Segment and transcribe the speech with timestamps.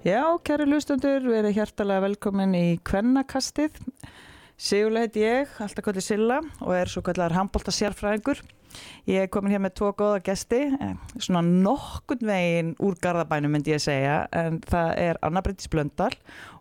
[0.00, 3.74] Já, kæri lustendur, við erum hjertalega velkomin í Kvennakastið.
[4.56, 8.40] Sigurlega heit ég, alltaf kallið Silla og er svo kallar handbólta sérfræðingur.
[9.04, 13.74] Ég er komin hér með tvo góða gesti, eh, svona nokkund veginn úr Garðabænum myndi
[13.74, 16.16] ég segja, en það er Anna Bryndis Blöndal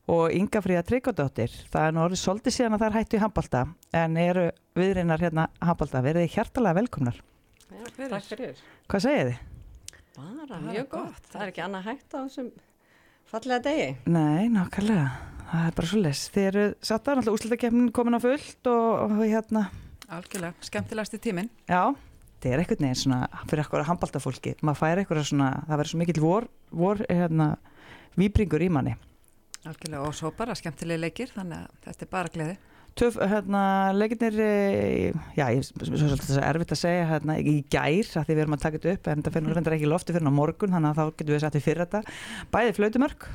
[0.05, 1.55] og Inga Fríða Tryggjóttir.
[1.71, 5.23] Það er nú orðið svolítið síðan að það er hættu í handbólta, en eru viðreinar
[5.23, 6.03] hérna handbólta.
[6.03, 7.21] Verðið hjertalega velkomnar.
[7.71, 8.09] Já, fyrir.
[8.09, 8.55] Takk fyrir.
[8.89, 9.39] Hvað segið þið?
[10.19, 11.23] Bara mjög gott.
[11.31, 12.51] Það er ekki annað hægt á þessum
[13.29, 13.89] fallega degi.
[14.09, 15.07] Nei, nákvæmlega.
[15.49, 16.25] Það er bara svo les.
[16.33, 19.69] Þið eru satt að náttúrulega úslutakefnin komin á fullt og, og hérna
[20.09, 21.51] Algjörlega, skemmtilegasti tíminn.
[21.69, 21.93] Já,
[22.41, 25.99] það er eitthvað neginn svona fyrir eitthvað handbaltafólki, maður fær eitthvað svona það verður svo
[26.01, 27.49] mikill vor, vor hérna,
[28.19, 28.95] výbringur í manni
[29.67, 32.55] Algjörlega og svo bara skemmtilegi leikir þannig að þetta er bara gleði
[32.99, 33.61] Töf, hérna,
[33.95, 34.35] leikirnir
[35.31, 38.63] já, ég er svolítið erfitt að segja hérna, í gær, að því við erum að
[38.65, 40.99] taka þetta upp en það finnur reyndar ekki í lofti fyrir á morgun þannig að
[40.99, 42.17] þá getum við í fyrir þetta.
[42.51, 43.25] Bæði flautumörk,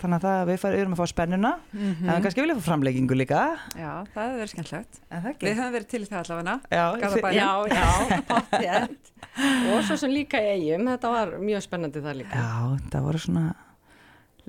[0.00, 2.10] þannig að við, far, við erum að fá spennuna, mm -hmm.
[2.14, 3.44] en kannski vilja fá framleikingu líka.
[3.76, 5.00] Já, það hefur verið skemmtlegt
[5.44, 6.60] Við höfum verið til það allavega.
[6.70, 6.86] Já,
[7.36, 9.12] já, já, pottjent
[9.74, 12.40] og svo sem líka í eigum, þetta var mjög spennandi það líka.
[12.40, 13.50] Já, það voru svona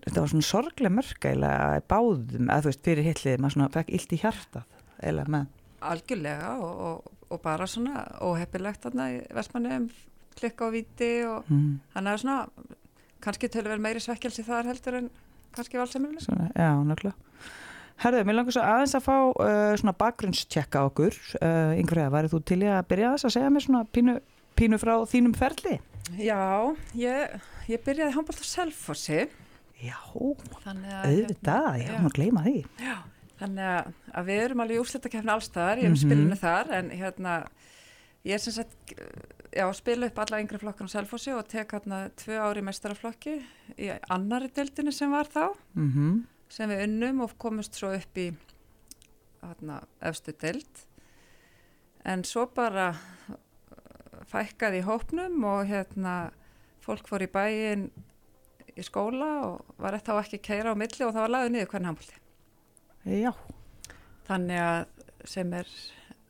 [0.06, 1.56] þetta var svona sorglega mörg eða
[1.92, 4.78] báðum, eða þú veist, fyrir hitlið maður svona fekk illt í hjartað
[5.12, 5.50] eða með.
[5.92, 9.90] Algjörlega og, og, og bara svona óheppilegt þarna í Vestmannum
[10.38, 11.74] klikka á viti og mm.
[11.96, 12.46] hann er svona
[13.22, 15.12] kannski tölur verið meiri svekkelsi þar heldur en
[15.56, 16.22] kannski valsemilinu
[16.56, 17.18] Já, náttúrulega
[18.02, 21.14] Herðu, mér langar svo aðeins að fá uh, svona bakgrunnstjekka okkur.
[21.38, 24.16] Uh, yngveða, værið þú til að byrja þess að segja mér svona pínu,
[24.58, 25.76] pínu frá þínum ferli?
[26.18, 26.42] Já,
[26.98, 27.36] ég,
[27.70, 29.28] ég byrjaði handbólt á Selfossi
[29.82, 32.58] Já, auðvitað, ég var að gleyma því.
[32.82, 32.98] Já,
[33.40, 36.04] þannig að, að við erum alveg í úrslutakefni allstaðar, ég hef -hmm.
[36.04, 37.38] spilinu þar, en hérna,
[38.28, 38.94] ég er sem sagt,
[39.50, 43.40] já, spila upp alla yngri flokkar á Selfossi og tek hérna tvö ári mestaraflokki
[43.78, 46.22] í annari deildinu sem var þá, mm -hmm.
[46.50, 48.30] sem við unnum og komumst svo upp í
[49.42, 50.86] hérna efstu deild,
[52.06, 52.94] en svo bara
[54.30, 56.32] fækkaði í hópnum og hérna,
[56.80, 57.90] fólk fór í bæin
[58.78, 61.72] í skóla og var þá ekki að keira á milli og það var laðið niður
[61.74, 62.20] hvernig handbólti.
[63.22, 63.32] Já.
[64.28, 64.82] Þannig að
[65.30, 65.70] sem er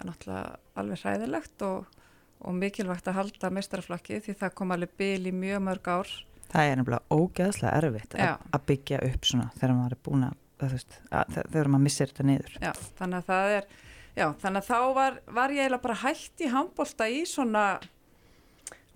[0.02, 2.02] náttúrulega alveg hræðilegt og,
[2.42, 6.14] og mikilvægt að halda mestrarflokki því það kom alveg bil í mjög mörg ár.
[6.52, 10.36] Það er nefnilega ógeðslega erfitt að byggja upp svona þegar maður er búin að,
[10.66, 12.58] veist, að þegar maður missir þetta niður.
[12.58, 13.70] Já, þannig að það er,
[14.18, 17.66] já, þannig að þá var, var ég eiginlega bara hægt í handbólta í svona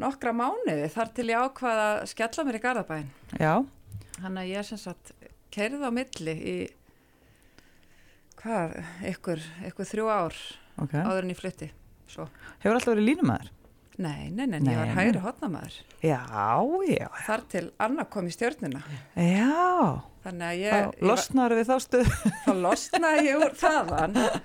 [0.01, 3.53] nokkra mánuði þar til ég ákvaða að skella mér í Garðabæn Já.
[4.19, 5.13] Þannig að ég sem sagt
[5.55, 6.55] kerði á milli í
[8.41, 8.77] hvað,
[9.11, 10.39] ykkur, ykkur þrjú ár
[10.83, 11.01] okay.
[11.01, 11.71] áður en ég flytti
[12.05, 12.27] Svo.
[12.61, 13.47] Hefur alltaf verið línumæður?
[13.95, 16.19] Nei, nei, nei, nei, ég var hægri hotnamæður Já,
[16.85, 18.81] já Þar til Anna kom í stjórnuna
[19.15, 20.03] Já.
[20.25, 22.11] Þannig að ég Þá losnaður við þá stuð
[22.43, 24.35] Þá losnaði ég úr þaðan og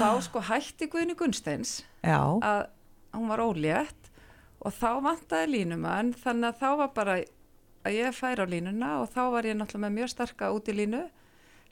[0.00, 2.18] þá sko hætti Guðni Gunsteins Já.
[2.18, 2.66] að
[3.14, 4.05] hún var ólétt
[4.66, 7.16] og þá vantaði línumann þannig að þá var bara
[7.86, 10.74] að ég fær á línuna og þá var ég náttúrulega með mjög starka út í
[10.74, 11.04] línu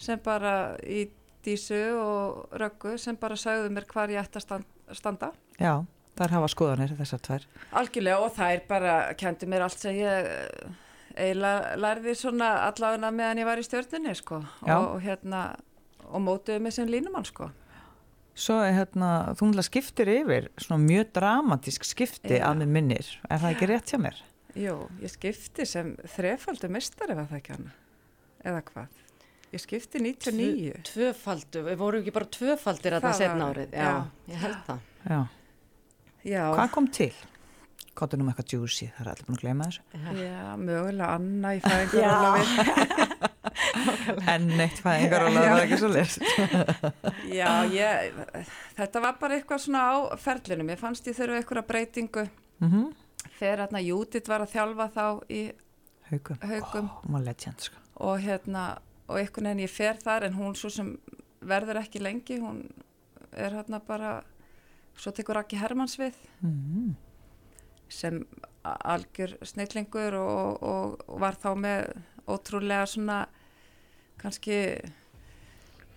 [0.01, 1.09] sem bara í
[1.45, 4.65] dísu og röggu sem bara sagðu mér hvar ég ætti að
[4.97, 5.33] standa.
[5.59, 5.83] Já,
[6.19, 7.45] þar hafa skoðanir þessar tvær.
[7.81, 10.79] Algjörlega og er bara, kendi mér allt sem ég eh,
[11.15, 14.41] eiginlega lærði svona allavega meðan ég var í stjórninni sko.
[14.65, 15.45] Og, og hérna
[16.09, 17.51] og mótuði mig sem línumann sko
[18.35, 19.09] Svo er hérna,
[19.39, 22.49] þú náttúrulega skiptir yfir svona mjög dramatísk skipti Já.
[22.49, 24.17] að með minnir, er það ekki rétt hjá mér?
[24.59, 27.75] Jú, ég skipti sem þrefaldu mistari var það ekki hana,
[28.43, 29.01] eða hvað?
[29.55, 30.81] Ég skipti 99.
[30.89, 34.81] Tvöfaldu, við vorum ekki bara tvöfaldir að það setna árið, Já, Já, ég held það.
[35.05, 35.21] Já.
[36.25, 36.43] Já.
[36.57, 37.13] Hvað kom til?
[37.95, 39.83] Káttu nú með eitthvað djúsi, það er allir búin að gleyma þessu.
[40.19, 43.31] Já, mögulega Anna í fæðingar
[44.35, 46.23] enn eitt fæðingar og var ekki svo list
[47.39, 48.17] Já, ég,
[48.79, 52.89] þetta var bara eitthvað svona á ferlinu, mér fannst ég þurfa eitthvað breytingu mm -hmm.
[53.39, 55.43] þegar hérna Júdit var að þjálfa þá í
[56.11, 56.91] haugum, haugum.
[57.09, 57.77] Oh, legend, sko.
[57.95, 58.79] og hérna
[59.09, 60.95] og einhvern veginn ég fer þar en hún svo sem
[61.45, 62.65] verður ekki lengi, hún
[63.33, 64.23] er hérna bara
[64.97, 66.95] svo tekur Raki Hermanns við mm -hmm.
[67.89, 68.27] sem
[68.63, 73.27] algjör snillingur og, og, og var þá með ótrúlega svona
[74.25, 74.59] kannski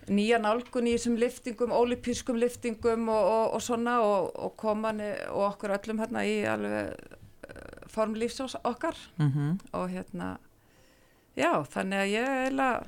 [0.07, 5.50] nýja nálgun í þessum liftingum, ólipískum liftingum og, og, og svona og, og komani og
[5.51, 8.95] okkur öllum hérna í alveg uh, formlífs okkar.
[9.18, 9.57] Mm -hmm.
[9.74, 10.38] og hérna
[11.35, 12.83] já, þannig að ég eiginlega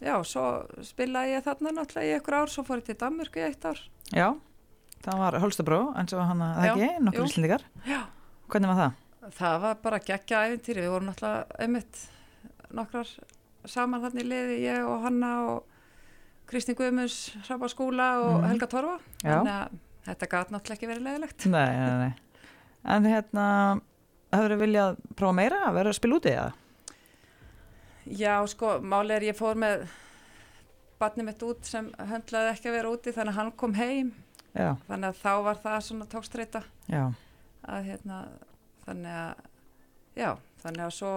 [0.00, 0.44] já, svo
[0.82, 3.80] spilaði ég þarna náttúrulega í einhver ár, svo fór ég til Danmörk í eitt ár.
[4.12, 4.36] Já,
[5.04, 7.64] það var Holstabró en svo hann að það ekki, nokkur íslendikar
[8.48, 8.92] Hvernig var það?
[9.38, 12.08] Það var bara geggja æfintýri, við vorum náttúrulega einmitt
[12.70, 13.08] nokkrar
[13.66, 15.64] saman þannig liði, ég og Hanna og
[16.48, 18.48] Kristín Guðmunds, Hrabba Skúla og Mhm.
[18.48, 18.98] Helga Torfa.
[19.22, 19.68] Þannig að
[20.06, 21.46] þetta gat náttúrulega ekki verið leiðilegt.
[21.46, 22.14] Nei, nei, nei.
[22.84, 23.80] En hérna,
[24.32, 25.58] hefur þið viljað prófa meira?
[25.68, 26.52] Að vera að spila úti eða?
[28.08, 29.86] Já, sko, máli er ég fór með
[31.00, 34.12] barnið mitt út sem höndlaði ekki að vera úti þannig að hann kom heim.
[34.56, 36.62] Já, þannig að þá var það svona tókstreita.
[36.88, 37.02] Já,
[37.68, 38.22] að hérna
[38.86, 39.34] þannig að
[40.16, 40.30] já,
[40.64, 41.12] þannig að svo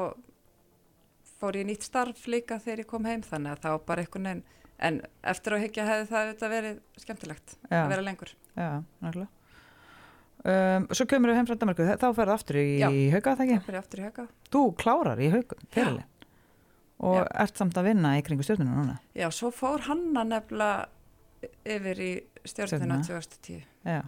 [1.42, 4.44] fór ég nýtt starf líka þegar ég kom heim þannig að þá bara einhvern veginn
[4.82, 5.02] en
[5.34, 8.70] eftir að higgja hefði það auðvitað verið skemmtilegt já, að vera lengur já,
[9.04, 9.30] náttúrulega.
[10.42, 12.88] Um, svo kemur við heim frá Danmarku, þá ferðu aftur í Já.
[13.14, 13.58] hauga, það ekki?
[13.60, 14.24] það fyrir aftur í hauga
[14.56, 16.08] Þú klárar í haugum, fyrirlin.
[17.06, 17.26] Og Já.
[17.44, 18.96] ert samt að vinna í kringu stjórnuna núna.
[19.14, 20.88] já, svo fór Hanna nefnilega
[21.76, 22.10] yfir í
[22.50, 23.22] stjórnuna Stjörnuna.
[23.22, 24.02] 2010 Já.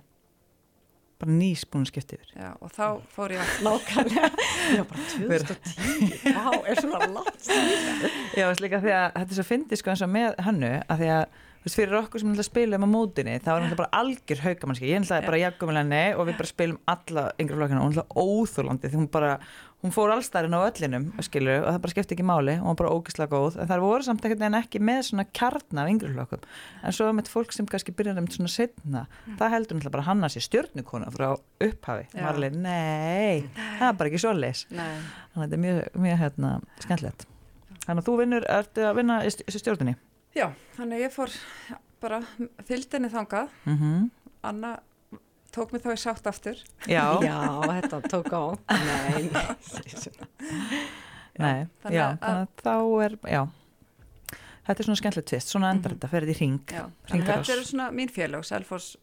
[1.23, 2.31] Bara nýsbúin skipt yfir.
[2.35, 4.29] já, og þá fór ég aftur Nákvæmlega,
[4.75, 8.09] já bara 2010, vá, er svona síðan.
[8.35, 11.03] Já, veist líka því að þetta er svo fyndið sko eins og með hannu að
[11.03, 11.23] því að
[11.63, 14.41] veist, fyrir okkur sem ætla að spila um á mótinni þá er hann bara algjör
[14.45, 14.89] haugamannski.
[14.91, 18.89] Ég ætla bara henni og við bara spilum alla yngri flokkina og hún ætla óþúlandi
[18.91, 19.37] því hún bara,
[19.83, 22.93] hún fór allstæðin á öllinum skilur, og það bara skipti ekki máli og var bara
[22.95, 23.57] ógislega góð.
[23.63, 26.45] En það voru samt ekkert en ekki með svona kjarna af yngri flokkum.
[26.83, 29.05] En svo með fólk sem kannski byrjar um svona setna
[29.39, 31.29] það heldur náttúrulega bara hanna sér stjórnukona frá
[31.63, 32.21] upphafi, Já.
[32.23, 33.43] Marley, nei
[33.79, 34.87] það er bara ekki svo leis Nei.
[35.33, 36.51] þannig að þetta er mjög, mjög hérna,
[37.83, 39.95] þannig að þú vinnur, ertu að vinna í st- í stjórninni
[40.35, 40.47] já,
[40.77, 41.29] þannig að ég fór
[42.03, 42.21] bara
[42.67, 43.49] fylgdinni þangað.
[43.65, 44.09] Mm -hmm.
[44.43, 44.79] Anna
[45.53, 46.57] tók mig þá í sátt aftur.
[46.87, 48.43] Já, Já, þetta tók á.
[48.69, 49.47] Nei, nei.
[51.39, 53.43] nei, þannig já, að- þannig að þá er já,
[54.67, 55.99] þetta er svona skemmtilegt tvist svona endar Mhm.
[55.99, 58.97] þetta, ferðið í ring já, þetta eru svona mín félög Selfoss,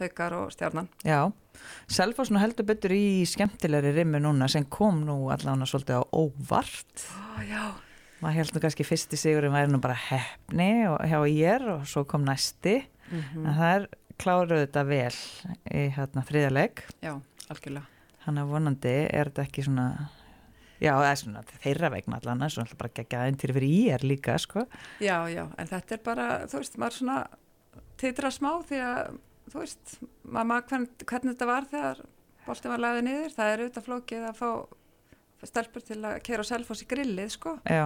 [0.00, 0.88] Haukar og Stjarnan.
[1.04, 1.32] Já,
[1.88, 7.04] Selfoss nú heldur betur í skemmtilegri rimmu núna sem kom nú allan svolítið á óvart.
[7.36, 7.74] Ó, já,
[8.20, 12.04] maður held nú kannski fyrsti sigurinn væri nú bara hefni og hjá ég og svo
[12.08, 12.82] kom næsti.
[13.10, 13.46] Mhm.
[13.46, 13.86] en það er
[14.20, 15.16] kláruð þetta vel
[15.74, 17.14] í hérna þriðaleg já,
[17.50, 17.86] algjörlega.
[18.26, 19.86] Hann er vonandi, er þetta ekki svona
[20.80, 24.04] já, það er svona þeirra vegna allan, svo alltaf bara gegja eintýri fyrir í er
[24.06, 24.66] líka, sko.
[25.02, 27.18] Já, já, en þetta er bara, þú veist, maður svona
[28.00, 29.18] titra smá því að,
[29.52, 32.04] þú veist, maður maður hvern, hvernig þetta var þegar
[32.46, 34.50] boltið var lagðið niður, það er auðvitað flókið að fá
[35.50, 37.56] stelpur til að keira á selfos í grillið, sko.
[37.64, 37.84] Já,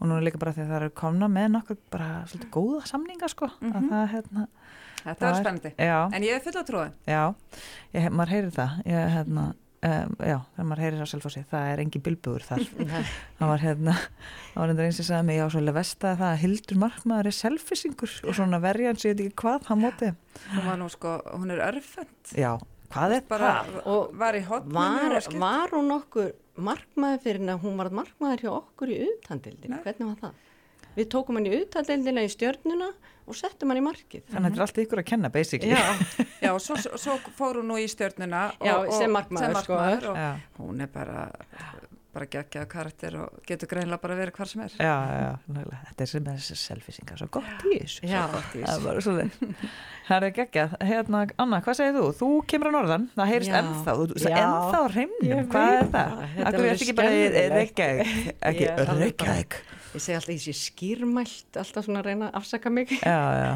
[0.00, 2.86] og nú er líka bara því að það eru komna með nokkur bara svolítið góða
[2.88, 3.88] samninga sko að Mhm.
[3.90, 4.46] það hérna,
[5.00, 5.70] Þetta Það var er- spennandi.
[5.78, 6.92] já, En ég er full á trúið.
[7.08, 7.34] já
[7.94, 9.44] ég, maður heyrir það ég, hérna,
[9.82, 12.58] um, já, þegar maður heyrir á Selfossi það er engin bilbugur þar
[12.90, 13.04] Nei.
[13.40, 13.94] það var hérna,
[14.52, 17.38] það var endur eins sem sagði mig já, svolítið vesta það að Hildur Markmaður er
[17.38, 20.12] selfisingur og svona verjan sér ekki hvað hann móti,
[20.52, 22.36] Hún var nú, sko, hún er örfend.
[22.36, 22.60] já,
[22.92, 23.86] hvað er það?
[23.86, 26.32] Og var Var, var hún okkur
[26.66, 29.74] markmaður fyrir en að hún var markmaður hjá okkur í uðtandildinu?
[29.76, 29.82] Nei.
[29.86, 30.46] Hvernig var það?
[30.96, 32.88] Við tókum hann í uðtandildina í stjörnuna
[33.30, 34.24] og settum hann í markið.
[34.26, 35.84] þannig að þetta er allt ykkur að kenna basically Já,
[36.44, 38.40] Já, svo, svo fór hún nú í stjörnuna.
[38.58, 39.78] og- Já, og- sem markmaður, sko.
[39.78, 41.28] og hún er bara,
[42.14, 44.72] bara geggjað karakter og getur greinlega bara verið hvar sem er.
[44.80, 45.80] já, já, nákvæmlega.
[45.90, 48.02] þetta er sem þessi selfisingar svo gott í þessu.
[50.10, 50.72] Það er geggjað.
[50.90, 52.06] Hérna, Anna, hvað segir þú?
[52.18, 53.94] Þú kemur á norðan, það heyrist ennþá,
[54.40, 56.14] ennþá hreimnum, hvað er það?
[56.34, 57.12] Þetta Akkur er ekki bara.
[57.54, 58.16] Reykjavík,
[58.50, 59.60] ekki Ég er alveg bara- Reykjavík.
[59.90, 62.90] Ég segi alltaf þessi skýrmælt, alltaf svona að reyna að afsaka mig.
[63.02, 63.52] Já, já,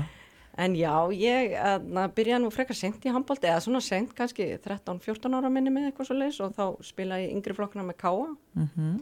[0.54, 1.54] En já, ég
[1.90, 5.88] na, byrjaði nú frekar sent í handbólti, eða svona sent kannski 13-14 ára minni með
[5.88, 8.92] eitthvað svo leis og þá spilaði ég yngri flokkuna með Káa mhm,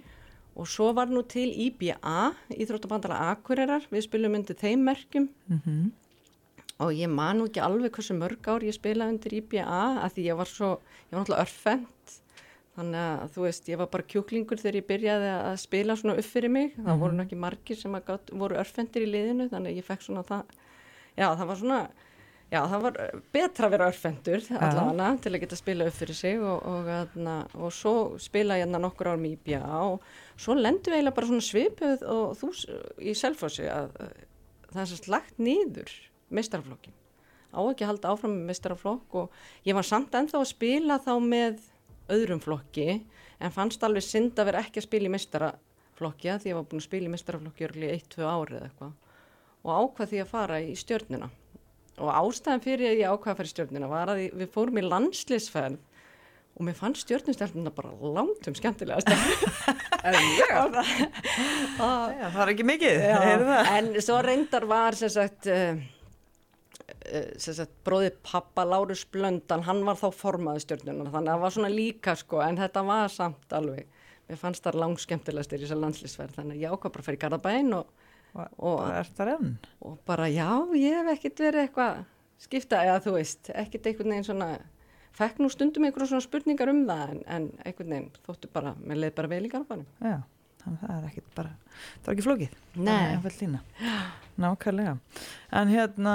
[0.56, 5.28] og svo var nú til IBA, Íþróttabandala Akureyrar, við spilum undir þeim merkjum.
[5.48, 5.84] Mhm,
[6.82, 10.26] og ég man nú ekki alveg hversu mörg ár ég spilaði undir IBA að því
[10.26, 10.74] ég var svo,
[11.08, 12.18] ég var náttúrulega örfend.
[12.72, 16.24] Þannig að þú veist, ég var bara kjúklingur þegar ég byrjaði að spila svona upp
[16.24, 19.80] fyrir mig, það voru nú ekki margir sem gat, voru örfendir í liðinu þannig að
[19.82, 20.54] ég fekk svona það,
[21.18, 21.80] já það var svona,
[22.52, 22.98] já það var
[23.36, 27.56] betra að vera örfendur allavega til að geta spila upp fyrir sig og, og, og,
[27.58, 30.04] og svo spila ég hérna nokkur árum í IBA og
[30.36, 32.52] svo lendum við eiginlega bara svona svipuð og þú
[33.02, 33.92] í selfossi að
[34.72, 35.92] að það er sérst lagt niður
[36.32, 36.96] meistaraflokkin
[37.52, 41.12] á ekki að halda áfram með meistaraflokk og ég var samt ennþá að spila þá
[41.20, 41.60] með
[42.12, 42.88] öðrum flokki
[43.42, 46.68] en fannst alveg synd að vera ekki að spila í meistaraflokki að því ég var
[46.70, 49.11] búin að spila í meistaraflokki örgli 1-2 árið eða eitthvað
[49.62, 51.30] og ákvað því að fara í stjörnuna
[52.02, 54.84] og ástæðan fyrir að ég ákvað að fara í stjörnuna var að við fórum í
[54.86, 55.80] landslisferð
[56.52, 59.00] og mér fannst stjörnustelpuna bara langt um skemmtilega
[60.08, 60.82] Eðlilega.
[61.78, 63.70] já, það er ekki mikið, Já, það?
[63.78, 65.78] en svo reyndar var sem sagt, uh,
[67.40, 71.56] sem sagt bróðið pappa Lárus Blöndan, hann var þá formaði stjórnuna þannig að það var
[71.56, 73.86] svona líka sko en þetta var samt alveg
[74.28, 77.22] mér fannst það langskemmtilegastir í þessar landslýsverð þannig að ég ákvað bara að fara í
[77.24, 79.54] Garðabæn og, og, Bara er það enn?
[79.84, 80.48] og bara já,
[80.78, 82.04] ég hef ekkert verið eitthvað
[82.42, 84.50] skipta, eða þú veist, ekkert einhvern veginn svona,
[85.14, 89.02] fekk nú stundum einhverjum svona spurningar um það en, en einhvern veginn þóttu bara, mér
[89.04, 89.86] leið bara vel í Garðabænum.
[90.02, 90.16] Já,
[90.64, 91.54] þannig að það er ekkit bara,
[92.02, 92.58] það er ekki flókið.
[92.86, 94.12] Nei.
[94.40, 94.94] Nákvæmlega.
[95.52, 96.12] En hérna,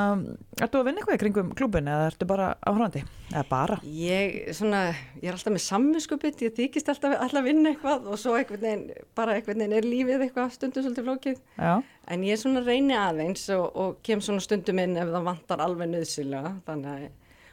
[0.57, 3.03] ertu að vinna eitthvað í kringum klúbin eða ertu bara áhrandi?
[3.29, 3.77] Eða bara?
[3.85, 4.81] Ég, svona,
[5.21, 9.05] ég er alltaf með samvinskupið, ég þykist alltaf, að vinna eitthvað og svo einhvern veginn,
[9.17, 11.39] bara einhvern veginn er lífið eitthvað stundum svolítið flókið.
[11.61, 11.73] Já.
[12.09, 15.93] En ég svona reyni aðeins og, og kem svona stundum inn ef það vantar alveg
[15.93, 17.09] nöðsilega, að,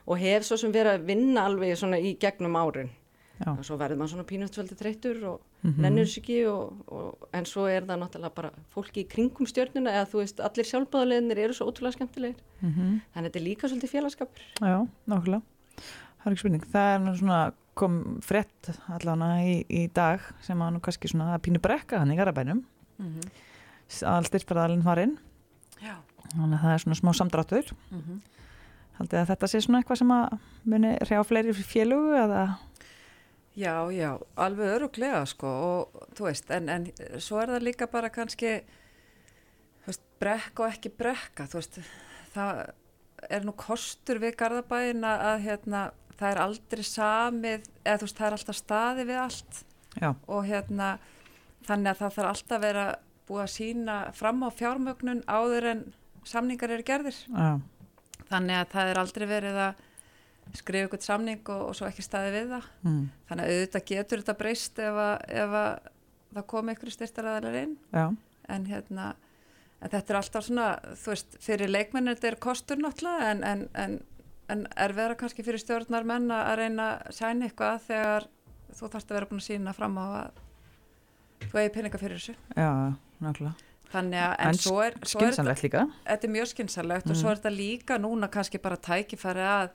[0.08, 2.94] og hef svo sem verið að vinna alveg svona í gegnum árin.
[3.34, 3.50] Já.
[3.52, 5.24] Og svo verður maður svona pínust veldig þreyttur
[5.64, 5.80] og Mhm.
[5.80, 9.90] nennur sér ekki og, og, en svo er það náttúrulega bara fólki í kringum stjörnuna
[9.90, 12.37] eða þú veist, allir sjálfbáðuleginir eru svo ótrúlega skemmtilegir.
[12.61, 14.42] Mm Þannig að þetta er líka svolítið félagskapur.
[14.61, 15.42] Já, nákvæmlega.
[16.18, 16.66] Það er ekki spurning.
[16.73, 21.35] Það er nú svona kom frett allavega í, í dag sem að nú kannski svona
[21.35, 22.64] að pínu brekka hann í Garabænum.
[22.99, 24.06] Mm -hmm.
[24.06, 25.18] All styrfæðalinn var inn.
[25.83, 25.97] Já.
[26.37, 27.73] Þannig að það er svona smá samdráttur.
[27.90, 28.21] Mm -hmm.
[28.99, 32.59] Haldið að þetta sé svona eitthvað sem að muni hrjá fleiri félugu eða...
[33.54, 36.88] Já, já, alveg öruglega sko og þú veist, en, en
[37.23, 38.56] svo er það líka bara kannski
[39.87, 41.78] veist, brekka og ekki brekka, þú veist,
[42.34, 42.64] það
[43.30, 45.84] er nú kostur við Garðabæin að að, hérna,
[46.18, 49.62] það er aldrei samið, eða þú veist, það er alltaf staði við allt
[49.94, 50.11] Já.
[50.11, 50.90] og hérna,
[51.68, 52.87] þannig að það þarf alltaf að vera
[53.28, 55.88] búið að sína fram á fjármögnun áður en
[56.26, 57.61] samningar eru gerðir, Já.
[58.32, 59.84] þannig að það er aldrei verið að
[60.54, 63.02] skrifa ykkur samning og, og svo ekki staði við það Mm.
[63.28, 65.78] Þannig að auðvitað getur þetta breyst ef að, ef að
[66.34, 67.76] það komi ykkur styrtaræðalar inn
[68.48, 69.14] en hérna
[69.84, 73.68] en þetta er alltaf svona, þú veist, fyrir leikmennir þetta er kostur náttúrulega en, en,
[73.74, 73.98] en,
[74.48, 78.26] en er vera kannski fyrir stjórnar menn að reyna að sæna eitthvað þegar
[78.74, 80.42] þú þarfst að vera búin að sína fram á að
[81.50, 82.34] þú eigi peninga fyrir þessu.
[82.56, 82.70] Já,
[83.20, 83.54] nákvæmlega.
[83.94, 87.20] Þannig að, en, svo er, svo er þetta, þetta er mjög skynsalegt og Mm.
[87.20, 89.68] svo er þetta líka núna kannski bara tækifæri að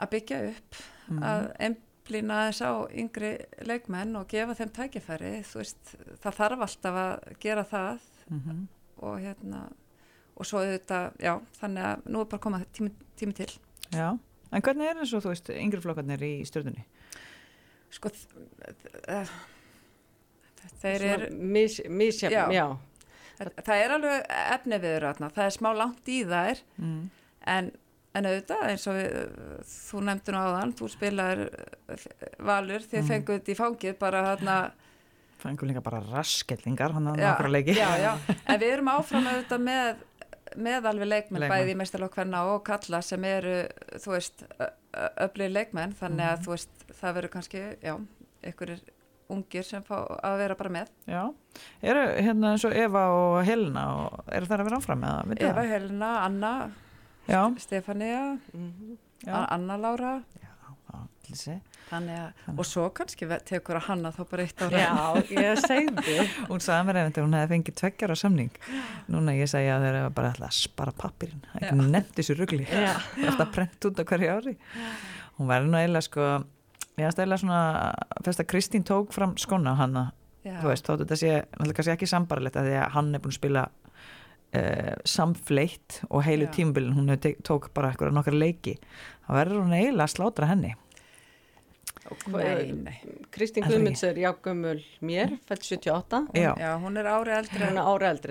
[0.00, 0.80] að byggja upp
[1.10, 1.22] Mm.
[1.26, 3.30] að einblýna þess á yngri
[3.66, 7.98] leikmenn og gefa þeim tækifæri þú veist, það þarf alltaf að gera það
[8.30, 8.68] Mm
[9.02, 9.62] og hérna
[10.36, 13.48] og svo auðvitað, já, þannig að nú er bara komað tími, tími til
[13.92, 14.18] Já.
[14.52, 16.84] En hvernig er eins og þú veist, yngri flokkarnir í stjórnunni?
[17.90, 19.28] sko þ-
[20.82, 22.46] þeir eru mis, misjafn, Já.
[22.54, 22.66] já.
[23.38, 27.10] það, það er alveg efni við þarna, það er smá langt í þær Mm.
[27.46, 27.70] en,
[28.14, 29.10] en auðvitað eins og við,
[29.70, 31.42] þú nefndir nú áðan, þú spilar
[32.42, 33.08] valur, þið Mm.
[33.10, 34.56] fenguð þetta í fangið bara þarna
[35.40, 37.72] Fængum líka bara raskellingar hann að Já, nokkra leiki.
[37.74, 38.12] já, já,
[38.50, 40.02] en við erum áfram auðvitað með,
[40.60, 41.54] með alveg leikmenn, Leikmenn.
[41.54, 43.54] bæði í meistarlokk og kalla sem eru,
[43.96, 44.44] þú veist,
[45.16, 46.44] öflið leikmenn, þannig að Mhm.
[46.44, 47.94] þú veist, það verður kannski, já,
[48.44, 48.74] ykkur
[49.30, 50.88] ungir sem fá að vera bara með.
[51.06, 51.32] Já.
[51.82, 55.24] Eru hérna eins og Eva og Helena og eru það að vera áfram eða?
[55.30, 55.68] vitið Eva, það?
[55.70, 56.70] Helena, Anna.
[57.60, 58.96] Stefania, Mhm.
[59.26, 59.46] Já.
[59.52, 60.48] Anna Lára, Já,
[61.22, 61.60] til þessi.
[61.90, 64.80] þannig og svo kannski tekur að Hanna þá bara eitt ára.
[64.80, 66.14] Já, ég segði.
[66.48, 68.50] Hún sagði mér einmitt að hún hefði fengið tveggjar á samning.
[69.12, 71.42] Núna ég segja að þeir eru bara alltaf að spara pappirinn.
[71.60, 71.90] Ekki Já.
[71.92, 72.64] nefnt þessu rugli.
[72.64, 72.94] Já.
[73.28, 74.56] Alltaf prent út á hverju ári.
[75.38, 76.30] Hún verður nú eiginlega sko,
[76.96, 77.60] ég aðst eiginlega svona,
[78.24, 80.06] fyrst að Kristín tók fram skona hana,
[80.44, 80.56] Já.
[80.62, 83.32] þú veist, þóttu þetta sé, náttúrulega kannski ekki sambarlegt að því að hann er búin
[83.36, 83.68] að spila
[84.56, 86.52] uh, samfleitt og heilu Já.
[86.58, 87.10] tímubilin, hún
[87.46, 88.76] tók bara eitthvað nokkar leiki.
[89.26, 90.74] Það verður hún eiginlega að slátra henni.
[93.30, 96.22] Kristín Guðmunds er jágumul mér, fælt 78.
[96.32, 97.60] og Já, Já, hún er ári eldri.
[97.60, 97.78] Hún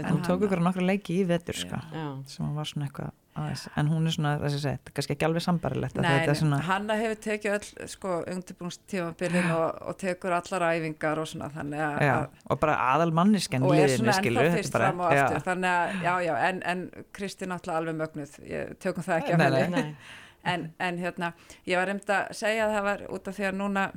[0.02, 0.06] er.
[0.10, 1.80] En hún tók hana- ykkur nokkar leiki í vetur, sko.
[1.94, 2.08] Já.
[2.28, 5.28] sem hún var svona eitthvað aðeins, en hún er svona, þess að segja, kannski ekki
[5.28, 9.80] alveg sambarilegt að Nei, þetta er nei, svona, Hanna hefur tekið öll sko undirbúinstímabilin og,
[9.90, 12.16] og tekur allar æfingar og svona að já,
[12.50, 16.06] og bara aðal mannisken og er svona ennþá fyrst fram og já, aftur þannig að
[16.08, 19.62] já, já, en, en Kristi náttúrulega alveg mögnuð, ég, tökum það ekki Nei, nei.
[19.64, 19.86] henni
[20.54, 21.34] en, en hérna,
[21.68, 23.88] ég var reynd að segja að það var út af því að núna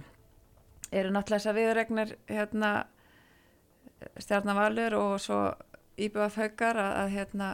[0.93, 2.73] eru náttúrulega þessar viðregnir hérna
[4.21, 5.43] stjarnavalur og svo
[6.01, 7.51] íbjöðaf haugar að, að hérna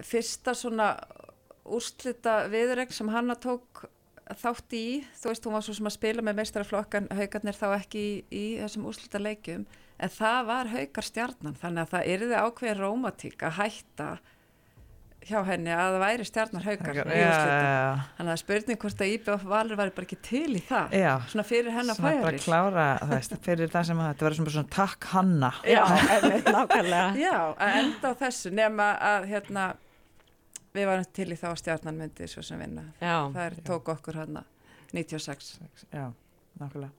[0.00, 0.94] fyrsta svona
[1.62, 3.84] úrslita viðregn sem hanna tók
[4.38, 8.02] þátt í, þú veist, hún var svo sem að spila með meistaraflokkan, haugarnir þá ekki
[8.02, 9.66] í, í þessum úrslita leikjum
[10.02, 14.08] en það var haugar stjarnan, þannig að það yrði ákveðin rómatík að hætta
[15.28, 19.02] hjá henni að það væri stjarnar haugar já, í úrslitum já, Þannig að spurning hvort
[19.04, 20.96] að IBF Valur væri bara ekki til í það.
[20.98, 22.40] já, Svona fyrir svona bara færi.
[22.46, 25.82] klára, veist, fyrir það sem að þetta verður svona, svona takk hanna, Já.
[27.22, 29.66] Já, að enda á þessu nema að hérna,
[30.74, 32.86] við varum til í þá að stjarnan myndi svo sem vinna.
[33.02, 33.16] Já.
[33.34, 34.44] Það er, tók okkur hérna
[34.92, 35.54] 96.
[35.92, 36.08] já,
[36.60, 36.92] nákvæmlega.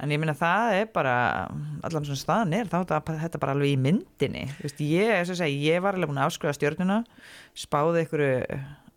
[0.00, 1.14] En ég minna það er bara
[1.86, 4.46] allan svona staðan er þá er þetta bara alveg í myndinni.
[4.62, 7.02] Vist, ég, segi, ég var alveg búin að afskrifa stjórnuna
[7.58, 8.24] spáði ykkur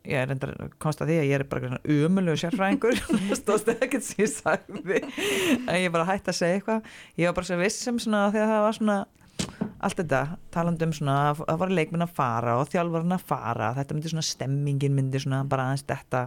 [0.04, 0.50] ég er enda
[0.84, 2.98] komst að því að ég er bara umölu sérfræðingur
[3.40, 5.02] stóðst ekkert sem ég sagði.
[5.64, 6.96] En ég bara hætti að segja eitthvað.
[7.20, 8.98] Ég var bara svo vissum svona þegar það var svona
[9.84, 10.22] allt þetta,
[10.54, 14.28] talandum svona að það var leikminn að fara og þjálfarinn að fara þetta myndi svona
[14.28, 16.22] stemmingin myndi svona bara aðeins þetta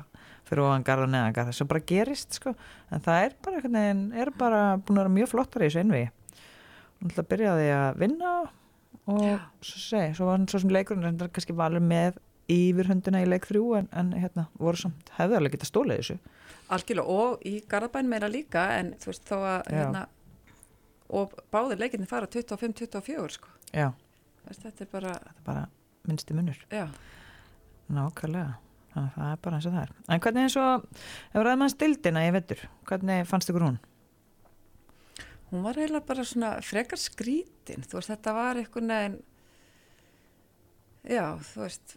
[0.46, 2.52] fyrir ofangar og neðangar þess að bara gerist sko.
[2.94, 6.04] En það er bara veginn, er bara búin að vera mjög flottar í þessu einvi
[6.96, 8.30] og náttúrulega byrjaði að vinna
[9.06, 9.36] og Já.
[9.60, 12.16] svo segi, svo var hann svo sem leikurinn reyndar kannski valur með
[12.50, 16.18] yfirhundina í leik þrjú en, en hérna voru samt hefði alveg getað stólið þessu.
[16.74, 20.04] Algjörlega og í Garðabæn meira líka en þú veist þó að hérna,
[21.20, 23.50] og báðir leikinni fara 25-24 sko.
[23.74, 23.90] Já.
[24.46, 25.66] Þetta er bara, bara
[26.06, 26.58] minnsti munur.
[26.70, 26.86] Já.
[27.90, 28.65] Nákvæmlega
[28.96, 30.88] þannig að það er bara eins og það er en hvernig eins og,
[31.32, 33.78] ef ræðum að stildina ég veitur, hvernig fannst ykkur hún?
[35.52, 39.20] Hún var eiginlega bara svona frekar skrítin þú veist, þetta var einhvern veginn
[41.06, 41.96] já, þú veist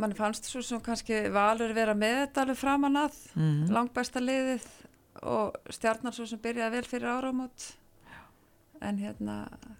[0.00, 3.72] mann fannst svo sem kannski valur vera með þetta alveg framan að mm -hmm.
[3.76, 4.66] langbæsta liðið
[5.22, 7.76] og stjarnar svo sem byrjaði vel fyrir áramót
[8.88, 9.36] en hérna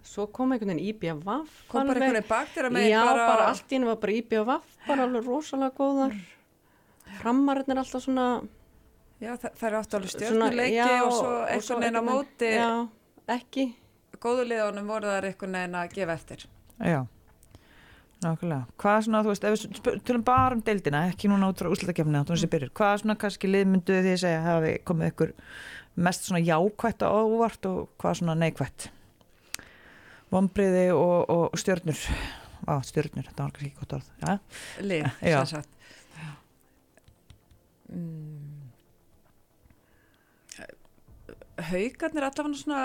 [0.07, 3.47] svo kom einhvern veginn Vaff kom bara einhvern veginn baktir að megin já, bara, bara
[3.51, 6.19] allt í henni var bara Vaff bara alveg rosalega góðar.
[7.21, 8.27] Framarinn er alltaf svona
[9.21, 12.53] já, það, það er átt alveg stjórnuleiki og svo einhvern veginn á móti.
[12.57, 12.71] já,
[13.39, 13.67] ekki.
[14.23, 16.47] Góðuleðunum voru þar einhvern veginn að gefa eftir.
[16.79, 17.03] Já
[18.23, 18.67] Nákvæmlega.
[18.79, 21.71] Hvað er svona, þú veist, ef við tölum bara um deildina, ekki núna út frá
[21.73, 22.69] úslutakefnina, mm.
[22.71, 25.33] hvað er svona kannski liðmynduð því að segja hafi komið ykkur
[25.95, 28.89] mest svona jákvætt og óvart og hvað svona neikvætt.
[30.33, 31.99] Vombriði og, og stjörnur.
[32.65, 34.11] Á stjörnur, þetta var ekki gott orð.
[34.23, 34.37] Ja?
[34.81, 35.79] Lið, sem sagt.
[37.93, 38.49] Mm.
[41.63, 42.85] Haugarnir allavega svona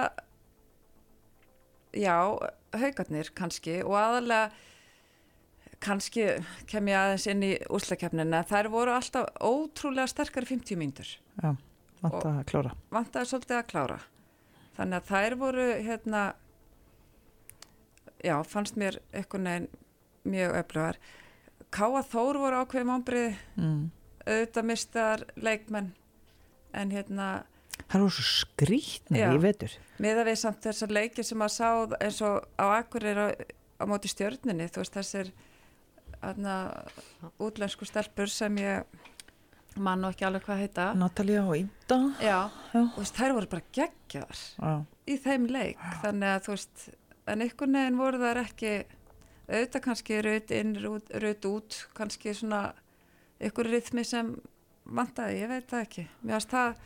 [1.95, 2.17] já,
[2.75, 4.49] haugarnir kannski og aðalega
[5.79, 6.25] kannski
[6.67, 11.13] kem ég aðeins inn í úslakefnina, þær voru alltaf ótrúlega sterkari 50 mínútur.
[11.37, 11.55] Já
[12.01, 12.73] Vant að klára.
[12.93, 13.97] Vant að svolítið að klára.
[14.77, 16.23] Þannig að þær voru hérna,
[18.21, 19.69] já, fannst mér eitthvað neginn
[20.27, 20.99] mjög öflugar.
[21.73, 23.81] Káa Þór voru ákveðum ámbrið, mm.
[24.27, 25.91] auðvitað mistar leikmenn,
[26.77, 27.27] en hérna...
[27.87, 29.75] Það eru svo skrítnið, ég veitur.
[30.03, 31.67] Miða við samt þessar leiki sem að sá
[32.01, 33.27] eins og á akkurir á,
[33.81, 35.33] á móti stjörninni, þú veist þessir
[37.37, 39.05] útlensku stelpur sem ég
[39.83, 40.87] mann og ekki alveg hvað heita.
[40.97, 42.37] Natalia og Ida já,
[42.73, 42.81] já.
[42.81, 44.73] og veist, þær voru bara geggjar já.
[45.07, 45.83] í þeim leik.
[46.03, 46.87] Þannig að þú veist
[47.27, 48.73] en ykkur neginn voru þær ekki
[49.47, 50.75] auðvitað kannski raut inn,
[51.23, 52.61] raut út kannski svona
[53.43, 54.33] ykkur rithmi sem
[54.87, 56.07] vantaði, ég veit það ekki.
[56.47, 56.81] Það,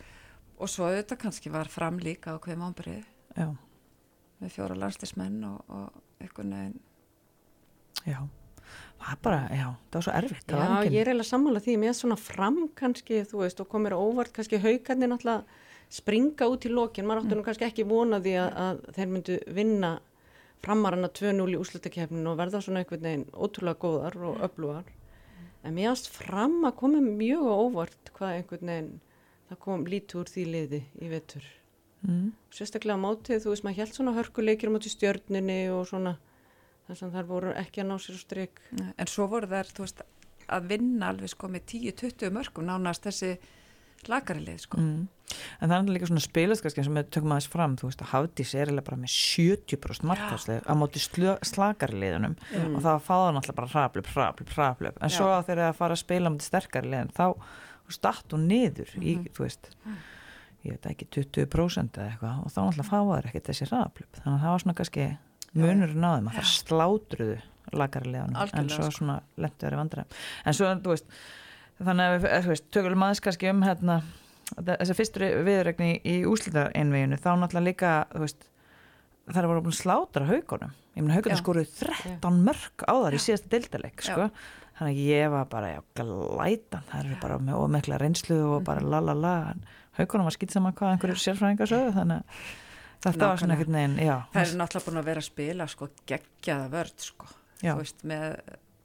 [0.58, 3.02] og svo auðvitað kannski var fram líka á hverjum ámbrið
[4.42, 6.80] með fjóra landstismenn og, og ykkur neginn
[8.06, 8.22] já
[9.06, 12.18] það bara, já, það var svo erfitt Já, ég er eiginlega sammála því með svona
[12.20, 15.60] fram kannski, þú veist, og komir óvart kannski haugarnir náttúrulega
[15.92, 17.46] springa út í lokin, maður áttu nú mm.
[17.48, 19.92] kannski ekki vonaði að, að þeir myndu vinna
[20.62, 25.48] framarana 2-0 í úslutakefnin og verða svona einhvern veginn ótrúlega góðar og öflugar mm.
[25.68, 28.92] en mér ást fram að komi mjög óvart hvað einhvern veginn
[29.50, 31.48] það kom lítið úr því liði í vetur
[32.06, 32.28] mm.
[32.54, 34.72] sérstaklega á mátið, þú veist, maður held svona hörkuleikir
[36.88, 38.62] þess að þær voru ekki að ná sér stryk.
[38.96, 40.04] En svo voru þær, þú veist,
[40.52, 43.36] að vinna alveg sko með 10-20 mörgum nánast þessi
[44.10, 44.80] lagarilið sko.
[44.82, 45.02] Mm.
[45.62, 48.54] En það er líka svona spilaskaskin sem við tökum aðeins fram, þú veist að Hafdís
[48.58, 52.74] er bara með 70% markværslega á móti slagariðunum mm.
[52.76, 55.16] og það fáða náttúrulega bara hraplöp, hraplöp, hraplöp en Já.
[55.16, 57.26] svo að þeir að fara að spila móti sterkariðin þá
[57.92, 59.30] statt og niður í, mm.
[59.36, 59.70] þú veist
[60.66, 64.44] ég veit ekki 20% eða eitthvað og þá náttúrulega fáðar ekkert þessi hraplöp þannig að
[64.44, 65.08] það var svona kannski
[65.58, 67.38] munurinn á þeim að það slátruðu
[67.72, 68.96] lagarlegan en svo sko.
[68.98, 70.18] svona lettu þeirri vandræðum.
[70.46, 71.08] En svo, þú veist
[71.82, 73.98] þannig að við, þú veist, tökulum aðeins kannski um hérna,
[74.52, 78.48] þess að fyrstur viðregni í úslítareinveginu, þá náttúrulega líka þú veist,
[79.28, 83.22] það er voru búin slátra haugunum, ég meina haugunum skoruð 13 mörg á þar í
[83.22, 84.28] síðasta deildaleg sko,
[84.78, 88.84] þannig að ég var bara já, glætan, það eru bara með ómekla reynslu og bara
[88.84, 89.36] la la la.
[89.98, 92.44] Haugunum var skýt saman hvað einhverjur sérfræðingar sögðu, þannig að
[93.02, 94.16] Þetta var svona einhvern veginn, já.
[94.32, 97.30] Það er náttúrulega búin að vera að spila sko geggjaða vörd sko,
[97.62, 98.26] þú veist, með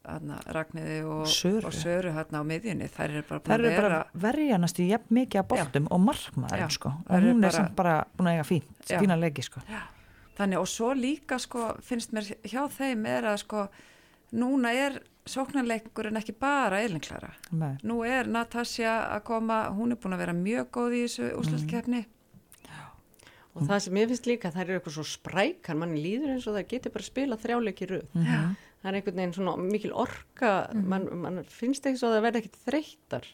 [0.08, 2.88] hana, Ragnæði og Söru, og Söru hérna á miðjunni.
[2.94, 3.76] Það er bara búin að vera...
[3.76, 7.44] Það er bara verjanast í jafn mikið að boltum og markmaður sko, og hún er
[7.44, 7.54] bara...
[7.58, 9.64] samt bara búin að eiga fín, fína leggi sko.
[9.68, 9.84] Já.
[10.38, 13.68] Þannig og svo líka sko finnst mér hjá þeim er að sko
[14.38, 17.34] núna er sóknarleikurinn ekki bara eilinklara.
[17.84, 22.06] Nú er Natasja að koma, hún er búin að vera mjög góð í þessu úslutkefni.
[23.58, 26.46] Mm og það sem ég finnst líka, það er eitthvað svo sprækar manni líður eins
[26.48, 28.56] og það getur bara að spila þrjáleiki röð Mhm.
[28.84, 32.42] það er einhvern veginn svona mikil orka mann man finnst ekki svo að það verði
[32.44, 33.26] ekkit þreyttar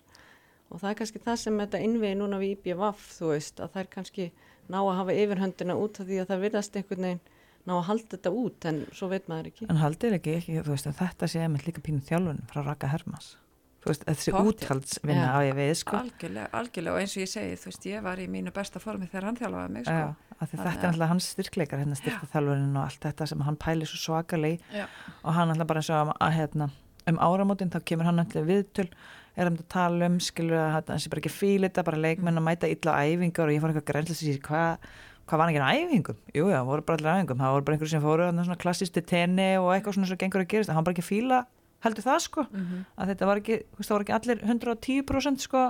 [0.72, 3.82] og það er kannski það sem þetta innvegi núna við IBVF þú veist, að það
[3.84, 4.32] er kannski
[4.70, 7.20] ná að hafa yfirhöndina út af því að það virðast einhvern veginn
[7.68, 10.72] ná að halda þetta út en svo veit maður ekki En haldið ekki, ekki, þú
[10.72, 13.36] veist, að þetta sé einmitt líka pínu þjálfunum frá Raka Hermans.
[13.84, 15.98] Þú veist, þessi úthaldsvinna á ég við, sko.
[16.00, 16.94] algjörlega, algjörlega.
[16.94, 19.40] Og eins og ég segi, þú veist, ég var í mínu besta formi þegar hann
[19.42, 19.98] þjálfaði mig, sko.
[19.98, 23.44] Já, af því Þannig þetta er náttúrulega hans styrkleikar, hérna styrkaþjálfunin og allt þetta sem
[23.44, 26.70] hann pæli svo svakalegi og hann náttúrulega bara eins og að, hérna,
[27.12, 28.90] um áramótin þá kemur hann náttúrulega viðtöl
[29.34, 32.40] er hann að tala um, skilur að hann sé bara ekki fíl þetta, bara leikmenn
[32.40, 34.88] að mæta illa æfingar og ég fór eitthvað grenslega segja, hvað
[35.28, 36.18] hvað var ekki á æfingum?
[36.36, 37.40] Jú, já, voru bara allir æfingum.
[37.40, 40.44] Það voru bara einhverjum sem fóru þarna svona klassisti tenni og eitthvað svona sem gengur
[40.44, 41.40] að gerist, hann bara ekki fíla
[41.84, 42.86] heldur það sko, Mhm.
[42.98, 45.64] að þetta var ekki þú veist, það voru ekki allir 110% sko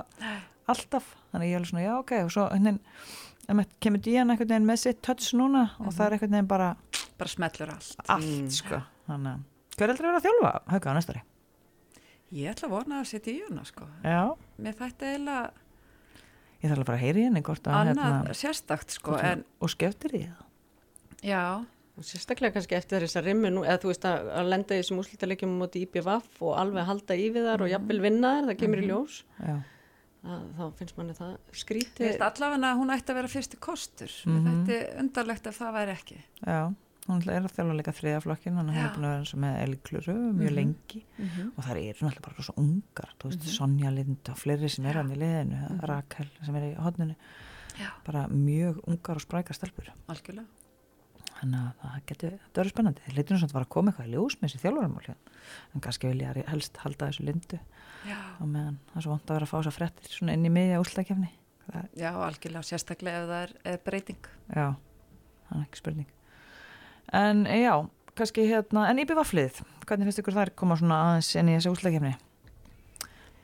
[0.68, 2.78] alltaf, þannig ég er alveg svona, já, ok og svo hennin,
[3.80, 6.76] kemur díjan einhvern veginn með sitt touch núna og það er einhvern veginn bara
[7.18, 7.96] bara smellur allt.
[8.08, 8.50] allt, Mm.
[8.50, 9.40] sko þannig að,
[9.76, 11.22] hver heldur að vera að þjálfa hauka á næstari?
[12.32, 13.84] Ég ætla að vona að setja í hana, sko.
[14.02, 15.50] Já, Mér þætti eiginlega
[16.64, 19.44] ég þarf að fara að heyri henni hvort að hérna, annað sérstakt, sko, hvort en
[19.60, 20.44] og skeftir í það
[21.22, 21.66] já,
[22.02, 24.98] sérstaklega kannski eftir þess að rimmu nú eða þú veist að, að lenda í þessum
[24.98, 28.82] úslítaleikjum móti IBVF og alveg halda í við þar og jafnvel vinna þar, það kemur
[28.82, 29.20] í ljós.
[29.38, 29.54] Já,
[30.56, 31.34] þá finnst manni það
[32.08, 34.10] finnst allavega hún ætti að vera fyrsti kostur.
[34.26, 34.40] Mhm.
[34.40, 36.18] Mér þætti undarlegt að það væri ekki.
[36.46, 36.74] já,
[37.06, 38.88] hún er að þjálfa líka þriðaflokkin er Já.
[38.96, 40.54] búin að vera eins og með Elkluru mjög Mhm.
[40.56, 41.04] lengi.
[41.56, 44.94] Og það eru náttúrulega bara svo ungar þú veist, Sonja Lind og fleiri sem er
[44.94, 47.14] hann í liðinu Rakel sem er í hodninu
[48.06, 49.90] bara mjög ungar og sprækar stelpur.
[50.08, 50.46] Algjörlega.
[51.40, 54.36] Þannig að það getur, það eru spennandi þeir leitur svona að koma eitthvað í ljós
[54.40, 55.32] með þessi þjálfaramál hérna.
[55.74, 57.60] en kannski vilja helst halda þessu lindu
[58.04, 58.18] Já.
[58.40, 60.48] og meðan það er svo vant að vera að fá þess að frettir svona inn
[60.48, 61.30] í miðja úslakefni
[61.96, 64.26] Já, algjörlega, sérstaklega ef það er, er breyting.
[64.52, 64.66] já,
[65.48, 66.10] það er ekki spurning
[67.14, 67.74] en eh, já
[68.14, 71.72] kannski hérna, en íbjöf vaflið hvernig finnst ykkur þær koma svona aðeins inn í þessi
[71.72, 72.14] úslakefni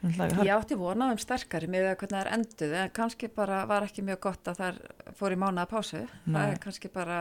[0.00, 4.05] Ég átti vonað um sterkari með hvernig það er enduð en kannski bara var ekki
[4.07, 4.79] mjög gott að það
[5.18, 6.00] fór í mánuða pásu.
[6.24, 7.18] Það er kannski bara,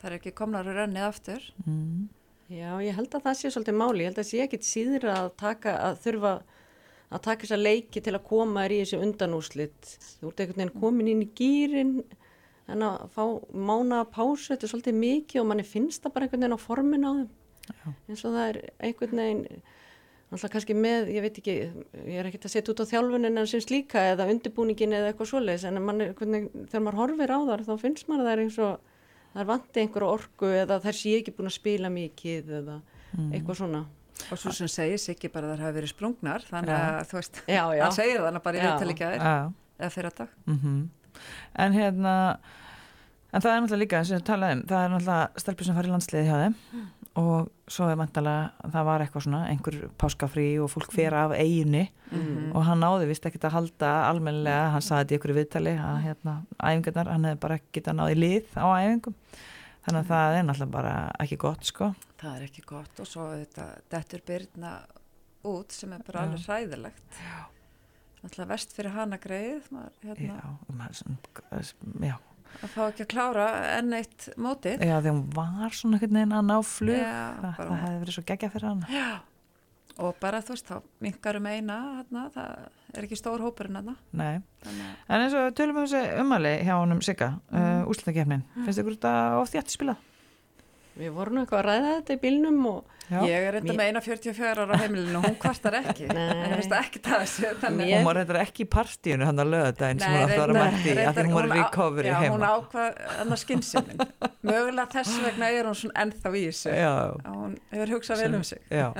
[0.00, 1.50] það er ekki komnar að rönnið aftur.
[1.66, 2.08] mm,
[2.50, 5.04] Já, ég held að það sé svolítið máli, ég held að það sé ekkit síður
[5.12, 6.32] að taka, að þurfa
[7.10, 9.92] að taka þessa leiki til að koma þér í þessi undanúslit.
[10.20, 11.92] Þú ert einhvern veginn komin inn í gýrin
[12.70, 13.22] en að fá
[13.54, 17.06] mána pásu, þetta er svolítið mikið og manni finnst það bara einhvern veginn á formin
[17.06, 17.28] á þeim.
[17.70, 17.86] Já.
[18.10, 18.58] eins og það er
[18.88, 19.62] einhvern veginn,
[20.30, 21.56] alltaf kannski með, ég veit ekki,
[22.06, 25.30] ég er ekkert að setja út á þjálfunin en sem slíka eða undirbúningin eða eitthvað
[25.32, 28.34] svoleiðis en mann, er veginn, þegar maður horfir á þar þá finnst maður að það
[28.34, 28.89] er eins og
[29.32, 32.76] það er vandi einhverju orku eða þær sé ekki búin að spila mikið eða
[33.16, 33.32] mm.
[33.32, 33.82] eitthvað svona.
[34.30, 36.80] Og svo sem segir sig ekki bara að það hafi verið sprungnar, þannig Já.
[36.90, 37.82] að þú veist, Já, já.
[37.86, 38.64] hann segir þannig bara í
[39.00, 39.36] já
[39.80, 40.32] eða fyrir dag.
[40.44, 40.80] mm
[41.58, 42.14] en hérna
[43.30, 45.90] en það er náttúrulega líka eins og við talaðum það er náttúrulega stelpur sem fara
[45.90, 46.56] í landsliði hjá þeim
[47.18, 51.86] og svo er mæntalega það var eitthvað svona, einhver páskafrí og fólk fer af eiginu
[52.10, 52.50] Mm.
[52.56, 55.98] og hann náði vist ekkert að halda almennilega, hann saði þetta í ykkur viðtali að
[56.02, 59.14] hérna, æfingarnar, hann hefði bara ekkert að náði lið á æfingum.
[59.86, 61.94] Þannig að það er náttúrulega bara ekki gott sko.
[62.18, 64.72] Það er ekki gott og svo þetta dettur byrna
[65.44, 67.20] út sem er bara alveg hræðilegt.
[68.24, 72.16] Náttúrulega vest fyrir hana greið, maður, hérna, já, svona- já,
[72.60, 73.46] að fá ekki að klára
[73.78, 74.82] enn eitt mótið.
[74.84, 78.16] já, þegar hún var svona einhvern veginn að ná flug Já, það, það hefði verið
[78.18, 79.08] svo geggja fyrir hann Já,
[80.00, 83.96] og bara þú veist, þá minkar um eina, hérna, það er ekki stór hópurinn hérna.
[84.16, 84.40] Nei.
[84.64, 88.96] Þannig En eins og tölum við þessi umali hjá honum Sigga, uh, úrslutakefnin, finnst ykkur
[88.98, 90.06] þetta of þjátt spilað?
[90.98, 93.20] Við vorum eitthvað að ræða þetta í bílnum og Já.
[93.26, 96.18] ég er reynda með eina 44 ára á heimilinu og hún kvartar ekki, Nei.
[96.30, 99.42] en það finnst ekki það þessu, þannig Mér- Hún var þetta ekki í partíinu hann
[99.42, 102.08] að lögðaðin sem hún átti að vera reyndar- mætti í, reyndar- hún var á- recovery
[102.10, 102.36] já, heima.
[102.36, 104.04] hún ákvað annars skynsinin
[104.46, 106.92] mögulega þess vegna er hún svona ennþá í þessu Já,
[107.24, 108.92] að hún hefur hugsað vel um sig já,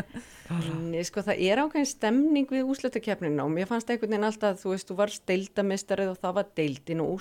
[0.50, 4.72] Nei, sko, það er ákveðin stemning við úslitakeppnina og mér fannst einhvern veginn alltaf, þú
[4.74, 7.12] veist, þú varst deildamistarið og það var deildin og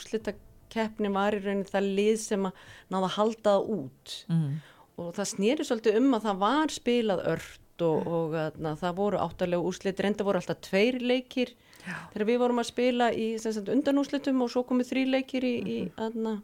[0.69, 2.53] úslitakeppni var í rauninni það lið sem að
[2.89, 4.13] náða að halda það út.
[4.29, 4.53] Mm,
[4.99, 9.17] og það snýri svolítið um að það var spilað ört og, og na, það voru
[9.17, 11.53] áttarlega úslit, reynda voru alltaf tveir leikir
[11.86, 11.95] Já.
[12.12, 15.77] þegar við vorum að spila í sagt, undanúslitum og svo komið þrý leikir í, í
[15.95, 16.41] aðna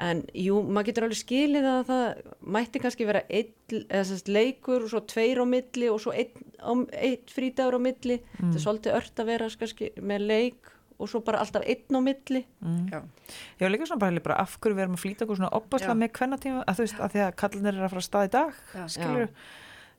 [0.00, 4.92] en jú, maður getur alveg skilið að það mætti kannski vera sem sagt, leikur og
[4.92, 8.18] svo tveir á milli og svo einn, á, einn frídagur á milli.
[8.36, 12.00] Þetta er svolítið ört að vera kannski, með leik og svo bara alltaf einn á
[12.00, 12.88] milli mm.
[12.92, 13.00] Já.
[13.60, 15.92] Ég var líka svona bara, bara af hverju við erum að flýta okkur svona opasla
[15.94, 15.98] Já.
[16.00, 18.32] með kvennatíma, að þú veist, að því að kallinir eru að fara að stað í
[18.36, 18.84] dag, Já.
[18.96, 19.28] skilur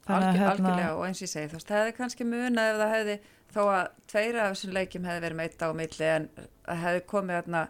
[0.07, 2.93] Algjör, algjörlega og eins og ég segi þú veist, það hefði kannski munað ef það
[2.95, 3.15] hefði
[3.51, 6.29] þó að tveira af þessum leikjum hefði verið meitt á milli en
[6.63, 7.62] það hefði komið þarna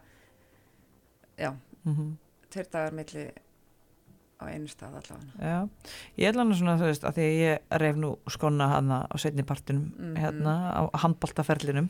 [1.42, 1.52] já,
[1.88, 2.16] mm
[2.48, 3.24] tveir dagar milli
[4.38, 5.58] á einu stað allavega Já,
[6.22, 9.16] ég ætla hann svona þú veist að því að ég reyf nú skona hana á
[9.20, 10.14] setni partinum Mhm.
[10.22, 11.90] hérna á handbaltaferlinum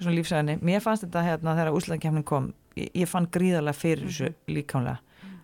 [0.00, 4.28] svona lífsæðinni, mér fannst þetta hérna þegar úslandkjæmnin kom, ég, ég fann gríðarlega fyrir þessu
[4.32, 4.54] Mhm.
[4.56, 4.98] líkamlega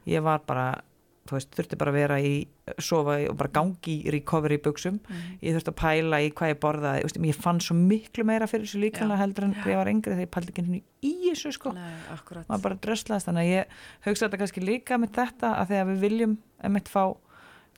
[0.06, 0.80] ég var bara,
[1.28, 2.46] þú veist, þurfti bara að vera í
[2.80, 5.38] sofa og bara gangi í recovery buksum, Mhm.
[5.42, 8.64] ég þurfti að pæla í hvað ég borðaði, veist, ég fann svo miklu meira fyrir
[8.66, 9.22] þessu líkamlega Já.
[9.26, 11.70] heldur en þegar ég var yngri þegar ég pældi ekki sinni í þessu sko.
[12.48, 13.64] Maður bara dröslaðist þannig að ég
[14.06, 17.16] hugsa þetta kannski líka með þetta að þegar við viljum emitt fá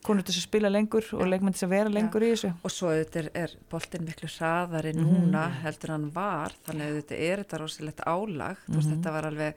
[0.02, 2.52] konur til að spila lengur og leikmenn til að vera lengur í þessu.
[2.64, 5.04] Og svo auðvitað er, er boltinn miklu hraðari Mhm.
[5.06, 8.96] núna heldur hann var, þannig að auðvitað er þetta rosalegt álag, þú veist Mhm.
[9.02, 9.54] þetta var alveg,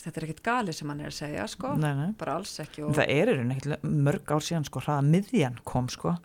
[0.00, 2.12] þetta er ekkert gali sem hann er að segja, sko, nei, nei.
[2.16, 6.16] bara alls ekki og, það er ekkert mörg ár síðan sko hraða miðjan kom sko.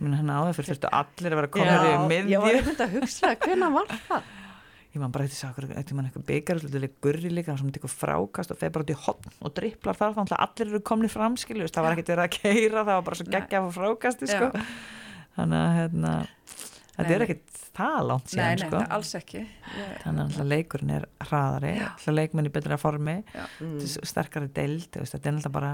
[0.00, 3.34] Menn hérna áður fyrir þurftu allir að vera komið í ég var veginn að hugsa,
[3.36, 4.22] hvernig var það?
[4.92, 8.58] Ég man bara eitthvað eitthvað mann eitthvað byggar eitthvað gurri líka, sem eitthvað frákast og
[8.60, 11.86] feð bara út í hotn og dripplar þar þannig að allir eru komni framskilu, það
[11.86, 13.32] var ekkert verið að keira það var bara svo Nei.
[13.38, 14.50] geggja af frákasti sko
[15.38, 16.12] þannig að hérna
[16.92, 17.26] þetta Nei, er nei.
[17.26, 19.42] ekkert það langt nei, síðan nei, sko það alls ekki.
[19.78, 21.86] Ég, þannig að leikurinn er hraðari Já.
[21.88, 23.78] alltaf leikmenn í betra formi Mm.
[23.80, 25.70] þetta er sterkari deild, þetta er alltaf bara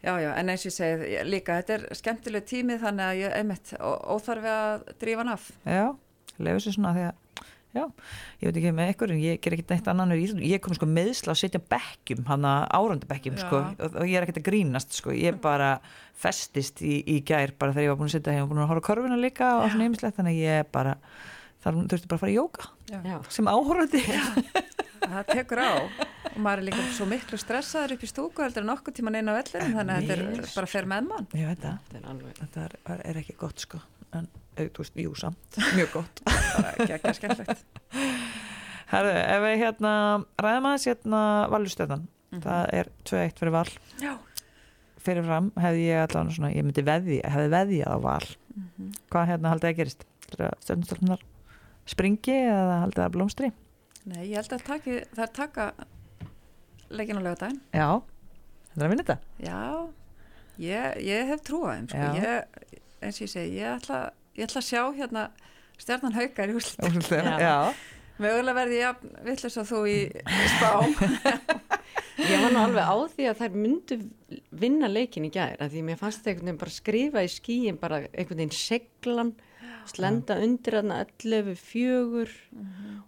[0.00, 3.34] já, já, en eins og ég segi líka, þetta er skemmtileg tími þannig að ég,
[3.36, 5.50] einmitt, ó- óþarfi að drífa hann af.
[5.68, 5.84] já,
[6.40, 7.18] lefu sér svona því að
[7.76, 7.84] já,
[8.40, 11.34] ég veit ekki með ykkur en ég ger ekkert neitt annan ég kom sko meðsla
[11.34, 13.42] að setja bekkjum, hann að árandi bekkjum Já.
[13.44, 15.76] sko, og, ég er ekkert að grínast sko, ég bara
[16.20, 18.72] festist í, í gær bara þegar ég var búin að setja heim og búin að
[18.72, 20.96] horfa korfuna líka og svona ýmislegt, þannig að ég bara
[21.60, 23.16] þar þurfti bara að fara í jóka Já.
[23.30, 24.04] sem áhorfandi.
[25.00, 25.72] Það tekur á.
[26.30, 29.30] Og maður er líka svo miklu stressaður upp í stúku heldur en okkur tíman inn
[29.32, 31.28] á vellinum þannig að þetta er bara fer með mann.
[31.34, 33.80] Ég veit það, Þetta er er, ekki gott sko
[34.16, 36.22] en, þú veist, jú samt, mjög gott.
[36.26, 37.64] Bara ekki ekki skemmtlegt
[38.90, 39.92] Herðu, ef við hérna
[40.42, 42.08] ræðum aðeins hérna valustöðan
[42.42, 43.68] það er 2-1 fyrir val.
[44.02, 44.12] Já.
[45.00, 48.30] fyrirfram hefði ég allan svona, ég myndi veði, hefði veðjað á val.
[49.10, 50.06] Hvað hérna haldið að gerist?
[50.30, 51.22] Stjórnstofnunar
[51.90, 53.50] springi eða haldið að blómstri?
[54.10, 55.66] Nei, ég held að taki, það er taka
[56.90, 57.88] leikin á lögadaginn já,
[58.70, 59.16] þetta er að vinna þetta?
[59.44, 59.60] Já,
[60.64, 62.06] ég, ég hef trúið sko.
[63.00, 64.00] Eins og ég segi, ég ætla,
[64.36, 65.28] ég ætla að sjá hérna
[65.80, 66.58] stjarnan haukar í
[67.40, 67.56] já.
[68.20, 69.98] mögulega verði ég vittlis að þú í
[70.56, 70.96] spám
[72.20, 73.96] Ég var nú alveg á því að þær myndu
[74.60, 78.00] vinna leikin í gær að því mér fannst einhvern veginn bara skrifa í skíin bara
[78.10, 79.30] einhvern veginn seglan
[79.88, 82.34] slenda undir þarna 11 fjögur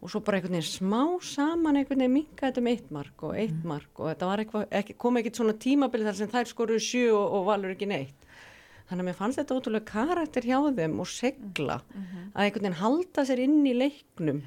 [0.01, 3.37] og svo bara einhvern veginn smá saman einhvern veginn minka þetta með eitt mark og
[3.37, 7.07] eitt mark og þetta var eitthvað, kom ekkert svona tímabili þar sem þær skoruðu sjö
[7.13, 8.29] og, og valur ekki neitt
[8.93, 13.25] þannig að mér fannst þetta ótrúlega karakter hjá þeim og segla að einhvern veginn halda
[13.25, 14.43] sér inn í leiknum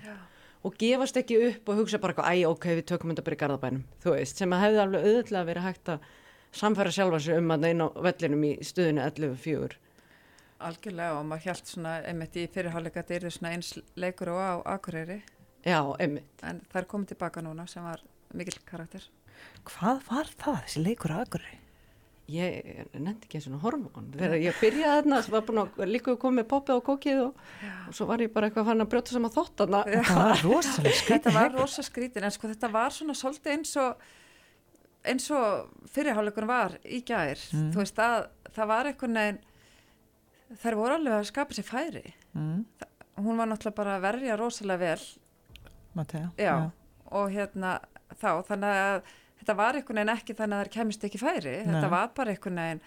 [0.66, 3.42] og gefast ekki upp og hugsa bara eitthvað, æ, ok, við tökum þetta bara í
[3.42, 6.08] garðabænum, þú veist, sem að hefði alveg auðvitað verið hægt að
[6.56, 9.76] samfæra sjálfa sig um að inn á vellinum í stöðinu 11-4.
[10.66, 14.54] Algjörlega og maður hjælt svona einmitt í fyrirháleika þetta eru svona eins leikur og á
[14.78, 15.20] Akureyri.
[15.66, 16.32] Já, einmitt.
[16.42, 18.02] en það er komið tilbaka núna sem var
[18.34, 19.06] mikill karakter.
[19.68, 21.60] Hvað var það, þessi leikur að akkurri
[22.26, 23.84] Ég nefndi ekki eins og hann.
[24.16, 27.42] Þegar ég byrjaði þarna, svo var búin að líka komið með poppið og kókið og,
[27.86, 29.82] og svo var ég bara eitthvað fann að brjóta saman þóttana.
[29.86, 33.76] það var rosalega Þetta skrítið var rosa skrítin en sko þetta var svona svolítið eins
[33.84, 34.08] og
[35.06, 37.42] eins og fyrirháleikur var í gær.
[37.54, 37.68] Mm.
[37.76, 38.18] þú veist að
[38.56, 39.44] það var einhvern veginn
[40.64, 42.06] þær voru alveg að skapa sér færi.
[42.34, 42.64] Mm,
[43.22, 45.06] hún var náttúrulega bara að verja rosalega vel.
[45.96, 46.56] Matea, já,
[47.16, 47.78] og hérna
[48.20, 49.14] þá þannig að
[49.46, 51.92] þetta var einhvern veginn ekki þannig að þær kemist ekki færi þetta Nei.
[51.94, 52.82] var bara einhvern veginn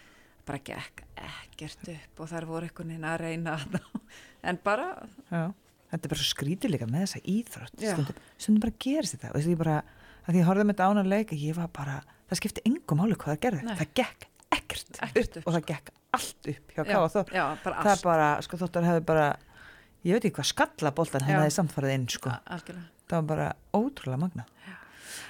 [0.48, 4.02] bara gekk ekkert upp og þær voru einhvern veginn að reyna þarna.
[4.50, 4.88] en bara
[5.30, 5.42] Já.
[5.88, 7.92] Þetta er bara svo skrítið líka með þessa íþrótt Já.
[7.94, 9.76] stundum, stundum bara gerist þetta og því ég bara,
[10.26, 11.94] að því ég horfði með þetta ánar leik ég var bara,
[12.28, 13.76] það skipti engum máli hvað það gerði Nei.
[13.78, 14.26] það gekk
[14.58, 18.04] ekkert, Ekkert upp, og það gekk allt upp hjá já, Káa já, bara það allt
[18.08, 19.26] bara, sko þóttar hefði bara
[20.04, 21.30] ég veit ekki hvað skalla boltan Já.
[21.34, 24.44] hefði samfarið inn sko, það var bara ótrúlega magna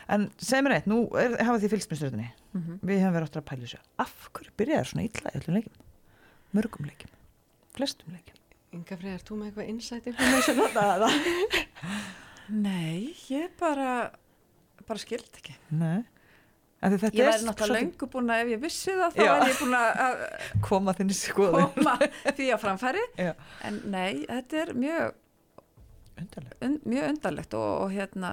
[0.09, 2.79] en segð mér eitt, nú er, hafa því fylgst með stjórnunni Mhm.
[2.83, 5.73] við hefum verið áttur að pæla þessu af hverju byrjaði svona illa í öllum leikim
[6.55, 7.11] mörgum leikim,
[7.77, 8.35] flestum leikim
[8.73, 11.05] Inga Freyr, þú með eitthvað insight information á það?
[12.49, 14.11] Nei, ég bara
[14.89, 15.55] bara skild ekki.
[15.77, 16.05] Nei.
[16.81, 19.17] Af því þetta Ég er væri náttúrulega svolítið- löngu búin að ef ég vissi það
[19.17, 19.97] þá væri ég búin að-
[20.69, 20.95] koma
[21.35, 21.95] koma
[22.37, 23.33] því að framfæri Já.
[23.65, 25.15] en nei, þetta er mjög,
[26.19, 26.57] Undarlega.
[26.63, 28.31] un, mjög undarlegt og, og hérna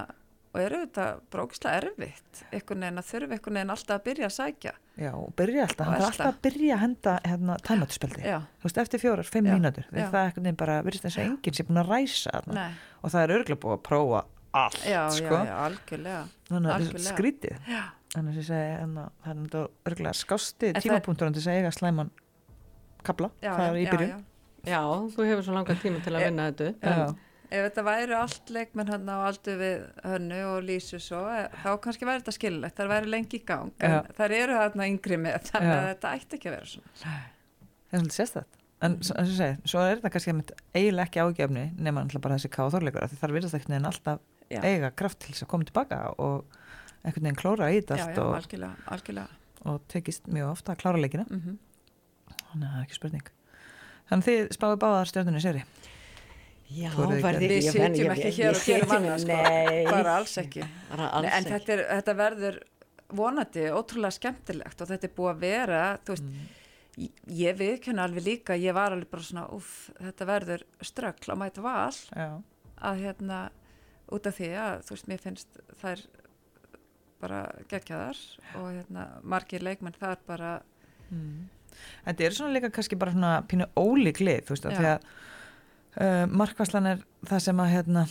[0.55, 4.35] og er auðvitað brókislega erfitt einhvern veginn að þurfa einhvern veginn alltaf að byrja að
[4.35, 4.71] sækja.
[5.03, 6.11] Já, og byrja alltaf, Og hann er elta.
[6.11, 9.85] alltaf að byrja að henda hérna, tæmaturspeldi, Já, þú veist, eftir fjórar, fimm Já, mínútur,
[9.91, 10.05] já.
[10.07, 12.53] það er einhvern veginn bara virðist þess að enginn sé búin að ræsa þarna.
[12.55, 12.71] Nei,
[13.03, 14.21] og það er örgulega búið að prófa
[14.55, 15.35] allt, já, sko.
[15.35, 17.15] já, já, algjörlega þannig að þetta er algjörlega.
[17.15, 17.59] skrítið.
[17.75, 17.83] Já,
[18.15, 21.71] Þannig að en það er náttúrulega örgulega skásti En það- tímapunktur til þess að eiga
[21.75, 22.11] slæman
[23.03, 24.13] kabla, það er í byrjun.
[24.15, 24.23] já.
[24.65, 24.79] Já,
[25.13, 26.69] þú hefur svo langa tíma til að Eh, vinna þetta.
[26.79, 27.09] Já.
[27.09, 27.15] en
[27.49, 31.71] Ef þetta væri allt leikmenn hann á aldur við hönnu og lísu svo, eh, þá
[31.83, 34.01] kannski væri þetta skilulegt, það væri lengi í gang, en Já.
[34.17, 35.79] þar eru þarna yngri með, þannig Já.
[35.79, 36.93] að þetta ætti ekki að vera svona.
[37.05, 38.61] Það er svolítið sérstætt.
[38.85, 40.33] En ég segi, svo er þetta kannski
[40.75, 42.51] eiginlega ekki ágefni nema náttúrulega bara þessi
[43.13, 44.19] því þar virðast ekkert neginn alltaf
[44.51, 44.61] Já.
[44.61, 46.43] eiga kraft til þess að koma tilbaka og
[47.05, 49.39] einhvern veginn klóra í þetta og, algjörlega, algjörlega.
[49.71, 51.57] og tekist mjög ofta að klára leikina Mm
[52.55, 53.31] þannig að það er ekki spurning
[54.05, 55.63] Þannig þið spáðu báðar stjórnunni séri
[56.69, 59.39] já, verði Við sitjum ekki hér og gerum annað, sko.
[59.91, 60.65] Bara alls ekki.
[60.91, 62.59] bara alls en þetta, er, þetta verður
[63.15, 66.29] vonandi ótrúlega skemmtilegt og þetta er búið að vera, þú veist,
[66.95, 67.09] Mm.
[67.35, 71.61] ég viðkynna alveg líka, ég var alveg bara svona, uff, þetta verður ströggl að mæta
[71.65, 72.29] val Já,
[72.87, 73.39] að hérna,
[74.15, 76.05] út af því að, þú veist, mér finnst þær
[77.19, 78.21] bara geggjaðar
[78.61, 80.53] og hérna, margir leikmenn þar bara,
[81.11, 81.49] mm.
[82.05, 84.79] Þetta er svona líka kannski bara svona pínu ólík lið, þú veist, af Já.
[84.79, 85.09] því að
[86.01, 88.05] uh, markvæslan er það sem að hérna,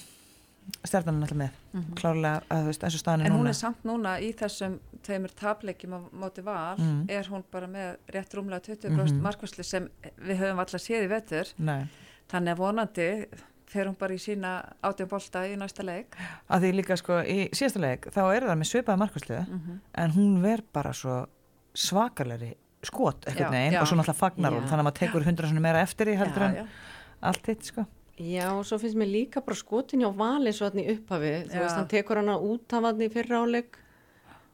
[0.85, 1.57] stjarnan er alltaf með.
[1.99, 3.49] Klárlega að þú veist, eins og staðan er en hún núna.
[3.53, 7.05] er samt núna í þessum tveimur tapleikjum á móti val, Mm.
[7.11, 9.23] er hún bara með rétt rúmlega 20% Mhm.
[9.23, 9.89] markvæslu sem
[10.23, 11.87] við höfum alltaf séð í vetur, Nei,
[12.31, 13.27] þannig að vonandi
[13.67, 16.15] fer hún bara í sína átjum bolta í næsta leik.
[16.49, 20.11] að því líka sko í síðasta leik þá er það með svipaða markvæslu Mm en
[20.13, 21.27] hún ver bara svo
[21.75, 24.67] svakalegri skot eitthvað neginn og svo náttúrulega fagnar hún.
[24.69, 26.69] Þannig að maður tekur hundra meira eftir í heldur en.
[27.25, 27.87] Allt þitt sko.
[28.21, 31.57] Já, og svo finnst mér líka bara skotin hjá vali svo hann í upphafi, þú
[31.57, 31.61] Já.
[31.65, 33.81] veist, hann tekur hana út af hann í fyrra áleik.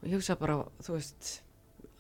[0.01, 1.43] Og ég hugsa bara, þú veist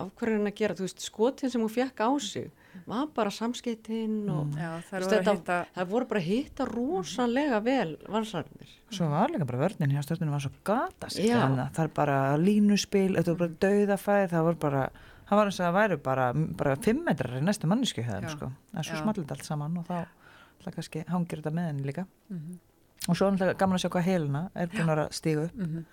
[0.00, 2.46] af hverju er hann að gera, þú veist, skotin sem hún fekk á sig,
[2.86, 6.64] var bara samskiptin og Já, veist, voru að þetta- hitta það voru bara að hitta
[6.70, 8.70] rosalega vel vansarnir.
[8.90, 12.36] svo var líka bara vörnin hjá stjórnum var svo gata sér að það er bara
[12.38, 14.82] línuspil þetta var bara dauðafæð það var bara
[15.28, 18.24] það var eins og það væru bara, bara fimm metrar í næstu mannisku hjá þeim
[18.30, 18.30] Já.
[18.36, 18.46] sko.
[18.72, 20.06] Það er svo smallit allt saman og þá
[20.64, 22.58] það kannski hangir þetta með henni líka Mhm,
[23.08, 25.54] og svo er náttúrulega gaman að sjá hvað helina er búin að að stígu upp
[25.56, 25.84] mhm.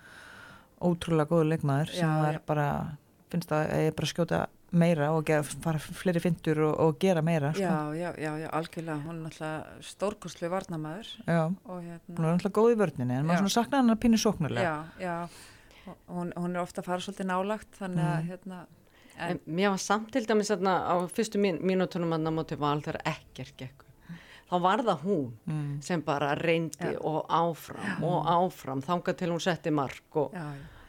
[0.88, 2.40] ótrúlega góður leikmaður sem Já, var já.
[2.46, 2.68] bara
[3.32, 7.54] finnst að ég bara skjóta meira og gera, fara fleiri fintur og, og gera meira
[7.54, 7.62] sko.
[7.64, 12.34] Já, já, já, já, algjörlega, hún er náttúrulega stórkostlu varnamæður Já, og hún hérna, er
[12.36, 16.32] náttúrulega góð í vörninni en maður svona saknaði hann að pínu sóknarlega já, já, hún,
[16.36, 18.28] hún er ofta að fara svolítið nálagt, þannig að, Mm.
[18.28, 18.66] hérna,
[19.18, 22.78] En en, mér var samt til dæmis þarna á fyrstu mín, mínútonum að móti val
[22.84, 23.87] þegar ekkert gekk.
[24.48, 25.70] Þá var það hún mm.
[25.84, 26.98] sem bara reyndi Já.
[27.04, 30.36] og áfram og áfram þangað til hún setti mark og,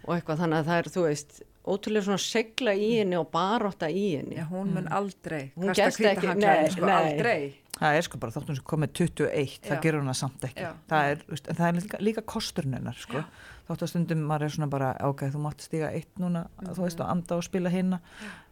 [0.06, 3.90] og eitthvað þannig að það er, þú veist, ótrúlega svona segla í henni og barótta
[3.92, 4.38] í henni.
[4.40, 6.96] já, hún mun aldrei Hún kasta gerst ekki- nei, sko, nei.
[6.96, 7.42] aldrei.
[7.80, 9.82] Það er sko bara þáttum sem komið 21, það Já.
[9.84, 10.72] gerur hún það samt ekki.
[10.90, 13.22] Það er, veist, en það er líka, líka kosturnunar, sko.
[13.70, 17.00] Þáttu að stundum maður er svona bara, ok, þú mátt stiga eitt núna, þú veist,
[17.00, 18.02] og anda og spila hinna,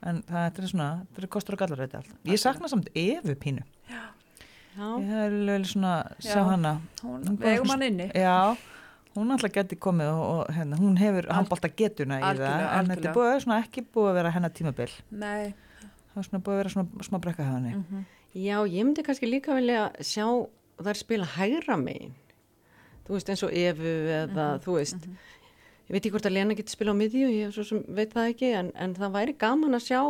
[0.05, 2.13] en það er svona, það er kostur og gallar þetta allt.
[2.29, 3.65] Ég sakna samt Evu pínu.
[3.89, 4.03] Já,
[4.77, 6.43] Ég er vel svona, sjá Já.
[6.51, 6.73] hana.
[7.03, 8.11] Hún, bara- hann inni.
[8.13, 8.57] Já,
[9.15, 12.67] hún alltaf geti komið og, og hérna, hún hefur Al- handbólta getuna í það, Algjörlega,
[12.79, 14.91] en þetta er búið, svona, ekki búið að vera hennar tímabil.
[15.11, 15.53] Nei,
[16.13, 17.73] Það er svona búið að vera svona smá brekka hjá henni.
[17.75, 18.05] mhm,
[18.37, 20.25] Já, ég myndi kannski líka vilja sjá
[20.77, 22.13] þær spila hægra megin.
[23.07, 25.07] Þú veist, eins og Efu eða, þú veist,
[25.87, 28.33] ég veit ekki hvort að Lena getur spila á miðju, ég svo sem veit það
[28.33, 30.01] ekki, en, en það væri gaman að sjá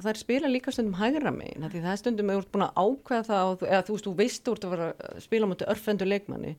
[0.00, 2.64] þær spila líka stundum hægra megin, af því það er stundum eða þú ert búin
[2.66, 5.48] að ákveða það, og, eða þú veist, þú veist þú ert að vera að spila
[5.48, 6.54] á móti örfendu leikmanni,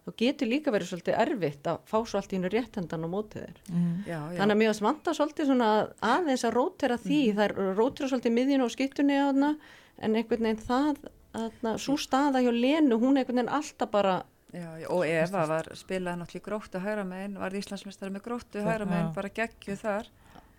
[0.00, 3.42] þá getur líka verið svolítið erfitt að fá svo allt í hennu réttendan á móti
[3.44, 3.60] þér.
[3.68, 3.92] Mm.
[4.08, 4.38] já, já.
[4.40, 8.64] Þannig að mér vanta svolítið svona aðeins að rótera því, það er rótera svolítið miðjun
[8.64, 9.54] og skiptunni á þarna,
[10.00, 11.04] en einhvern veginn það,
[11.36, 15.44] þarna, svo staða hjá Lenu, hún er einhvern veginn alltaf bara, Já, já, og Eva
[15.46, 19.14] var spilaði náttúrulega gróttu hægra megin, var Íslandsmeistari með gróttu hægra megin, Já.
[19.14, 20.08] bara geggju þar.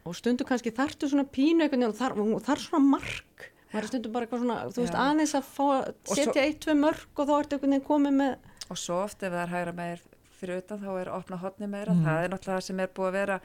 [0.06, 4.26] Og stundu kannski þartu svona pínu og þar, þar svona mark, maður er stundum bara
[4.26, 5.68] eitthvað svona, þú veist, aðeins að fá
[6.16, 8.36] setja eitt, tvö mörk og þá ertu einhvern veginn komið með,
[8.72, 10.06] Og svo oft ef það er hægra megin
[10.40, 12.06] fyrir utan þá er opna hotni meira, Mhm.
[12.06, 13.40] það er náttúrulega það sem er búið að vera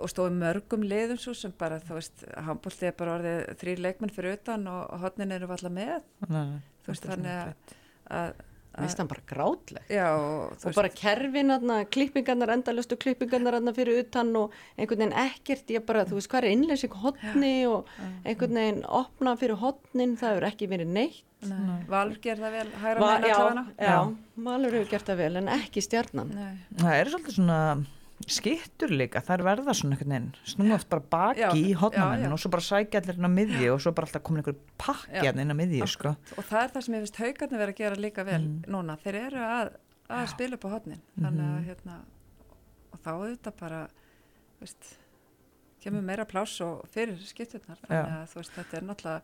[0.00, 4.10] og stóði mörgum liðum svo sem bara, þú veist, handbólti er bara orðið þrý leikmenn
[4.16, 7.54] fyrir utan og hotnin eru alltaf með, Nei, nei, Þú veist, þannig að-
[8.10, 8.32] að,
[8.78, 9.88] finnst það bara grátlegt.
[9.92, 15.04] já, og þú Og bara kerfin aðna, klippingarnar, endalastu klippingarnar aðna fyrir utan og einhvern
[15.04, 17.86] veginn ekkert, ég bara, þú veist, hvað er innleysing hotni og
[18.24, 21.24] einhvern veginn opna fyrir hotnin, það hefur ekki verið neitt.
[21.44, 23.96] Nei, Valur ger það vel hægra Va, megin já, já,
[24.46, 26.30] Valur hefur gert það vel en ekki stjarnan.
[26.32, 26.54] Nei.
[26.80, 27.58] Það er svolítið svona
[28.30, 32.32] skittur líka, það er verða svona einhvern veginn snúa oft bara baki Já, í já.
[32.32, 35.12] og svo bara sækja allir inn á miðju og svo bara alltaf komin einhver pakki
[35.18, 36.14] Já, hérna inn á miðju sko.
[36.38, 38.64] og það er það sem ég finnst haugarnir vera að gera líka vel Mm.
[38.68, 39.70] núna, þeir eru að,
[40.08, 41.96] að spila upp á hotnin þannig að hérna
[42.92, 43.80] og þá auðvitað bara
[44.60, 44.98] veist,
[45.84, 47.76] kemur meira pláss og fyrir skipturnar.
[47.84, 49.22] Þannig að veist, þetta er náttúrulega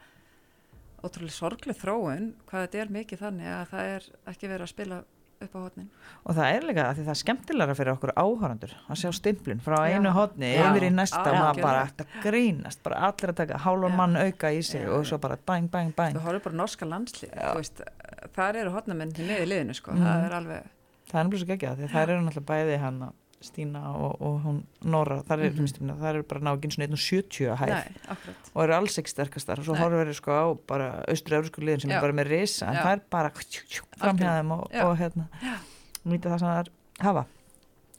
[1.00, 4.98] ótrúlega sorgleg þróun hvað þetta er mikið þannig að það er ekki verið að spila
[5.40, 5.86] upp á hodnin
[6.20, 9.62] og það er líka að því það er skemmtilega fyrir okkur áhörandur að sjá stimplun
[9.64, 13.38] frá einu hodni yfir í næsta og maður bara eftir að grínast bara allir að
[13.38, 16.60] taka hálfur mann auka í sig og svo bara bang bang bang þú horfður bara
[16.60, 17.32] norska landslið
[18.36, 19.96] þar eru hodnamenn til í liðinu sko.
[19.96, 20.04] mm.
[20.04, 20.68] það er alveg
[21.10, 23.02] það er náttúrulega ekki að því það eru náttúrulega bæði hann
[23.40, 26.04] Stína og, og hún Nóra það eru, mm -hmm.
[26.08, 29.74] eru bara nákvæmst svona 1.70 að hæð Nei, og eru alls ekki sterkastar og svo
[29.74, 31.96] horfum við sko á bara austur-eurósku liðin sem Já.
[31.96, 32.82] er bara með risa en Já.
[32.82, 33.32] það er bara
[33.96, 35.28] framhjæðum og, og hérna
[36.04, 36.70] nýta það sem það er
[37.00, 37.24] hafa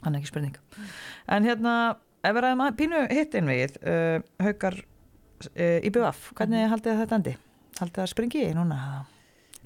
[0.04, 0.84] hann er ekki spurning mm.
[1.28, 6.66] en hérna, ef við ræðum að pínu hittin við uh, haukar uh, í BVF, hvernig
[6.66, 6.70] mm.
[6.70, 7.36] haldið þetta andi?
[7.80, 9.06] Haldið það springi í núna?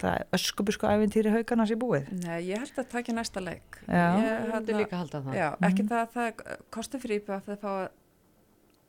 [0.01, 2.09] Það öskubusku æfintýri haugarnas í búið?
[2.23, 3.79] Nei, ég held að það ekki næsta leik.
[3.87, 5.37] Já, ég held líka að halda það.
[5.39, 5.91] Já, ekki mm.
[5.91, 7.71] það, það kosti fyrir íbjöð að það fá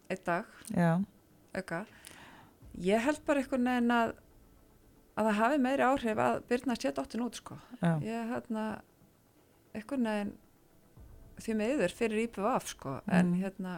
[0.07, 0.54] einn dag.
[0.74, 0.92] Já.
[1.57, 1.82] auka.
[2.86, 4.14] Ég held bara einhvern veginn að
[5.16, 7.57] að það hafi meiri áhrif að byrna sétt óttin út sko.
[7.80, 7.92] Já.
[8.04, 8.64] ég hérna
[9.72, 10.34] einhvern veginn
[11.40, 12.98] því meður fyrir íbjöð af sko.
[13.07, 13.14] Mm.
[13.18, 13.76] en hérna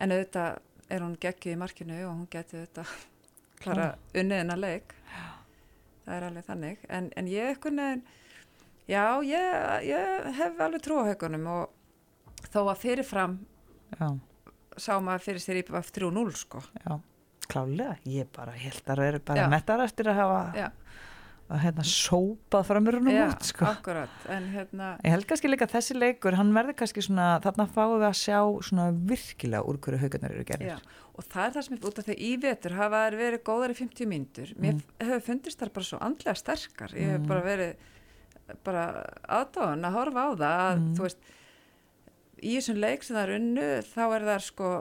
[0.00, 0.62] en auðvitað
[0.92, 2.86] er hún geggið í markinu og hún getið þetta
[3.62, 4.95] klara unniðina leik
[6.06, 6.86] það er alveg þannig.
[6.98, 8.06] En, en ég ekkert nefn
[8.86, 9.58] já, ég,
[9.90, 13.36] ég hef alveg trú á haugunum og þó að fyrirfram
[13.98, 14.08] já.
[14.78, 16.62] sá maður fyrir sér í eftir og núl sko.
[16.84, 16.96] Já,
[17.50, 20.68] klálega, ég bara held að það eru bara mettar eftir að hafa já
[21.46, 23.66] að hérna sópað framurunum ja, út sko.
[23.68, 27.68] akkurat, en hérna ég held kannski líka að þessi leikur, hann verður kannski svona þarna
[27.70, 30.78] fáum við að sjá svona virkilega úr hverju haugarnar eru gerðir Já,
[31.14, 33.78] og það er það sem er út af því í vetur hafa verið góðar í
[33.78, 34.82] 50 mínutur mér mm.
[35.06, 37.30] hefur fundist þær bara svo andlega sterkar ég hef mm.
[37.30, 38.84] bara verið bara
[39.38, 40.92] aðdáðan að horfa á það að mm.
[40.98, 41.32] þú veist
[42.42, 44.74] í þessum leik sem það er unnu þá er það sko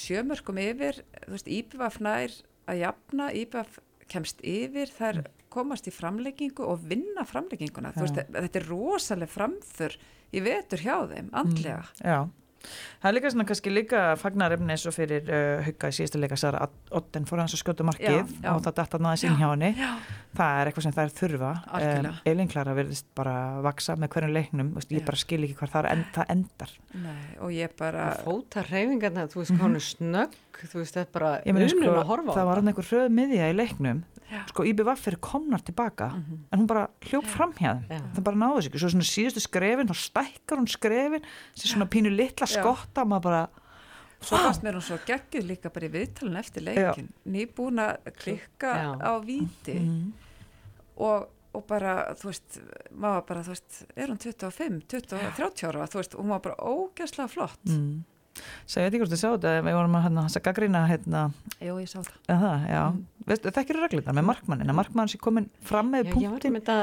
[0.00, 2.36] sjömörkum yfir þú veist Íbjöf nær
[2.72, 3.80] að jafna Íbjöf
[4.10, 5.32] kemst yfir þær mm.
[5.54, 8.04] Komast í framleggingu og vinna framlegginguna ja.
[8.04, 9.98] veist, þetta er rosalega framför
[10.34, 12.02] í vetur hjá þeim andlega mm.
[12.04, 12.18] Já
[12.64, 16.38] Það er líka svona kannski líka fagnarefni eins og fyrir uh, hugga í síðustu leika
[16.40, 16.62] Sara
[16.96, 18.48] Otten fór hans að skjóta markið já, já.
[18.54, 21.50] og það datta náðis inn hjá henni það er eitthvað sem það er þurfa
[21.80, 25.74] um, Elin Klara verðist bara vaksa með hverjum leiknum Vist, ég bara skil ekki hvað
[25.76, 26.74] það, en, það endar
[27.04, 29.86] Nei, og ég bara fóta reyfingarna, þú veist, mm -hmm.
[29.90, 33.50] snögg þú veist, þetta bara unum sko, að horfa það var hann einhver röð miðja
[33.50, 34.13] í leiknum Já.
[34.48, 36.38] Sko IBVF er komnar tilbaka mm -hmm.
[36.52, 38.12] en hún bara hljóf fram hjá þeim.
[38.14, 41.22] Það bara náðu sig svo svona síðustu skrefin þá stækkar hún skrefin,
[41.54, 43.48] þessi svona pínu litla skotta, maður bara
[44.24, 48.72] Svo fannst mér hún svo geggið líka bara í viðtalun eftir leikin, nýbúin að klikka
[48.72, 48.90] Já.
[48.96, 49.74] á víti.
[49.74, 50.12] Mm -hmm.
[50.96, 52.60] og, og bara þú veist,
[52.90, 56.56] maður bara þú veist er hún 25, 20, 30 ára þú veist, hún var bara
[56.56, 57.64] ógæslega flott.
[57.64, 58.04] Mm.
[58.64, 61.20] Segði þetta ekki hvort þið sáðu þetta við vorum að hérna, gaggrína hérna,
[61.62, 62.64] Jú, ég sá það.
[62.68, 63.02] Ja, mm.
[63.34, 66.78] Það ekki eru reglita með markmannin að markmann sé komin fram með punktin þetta...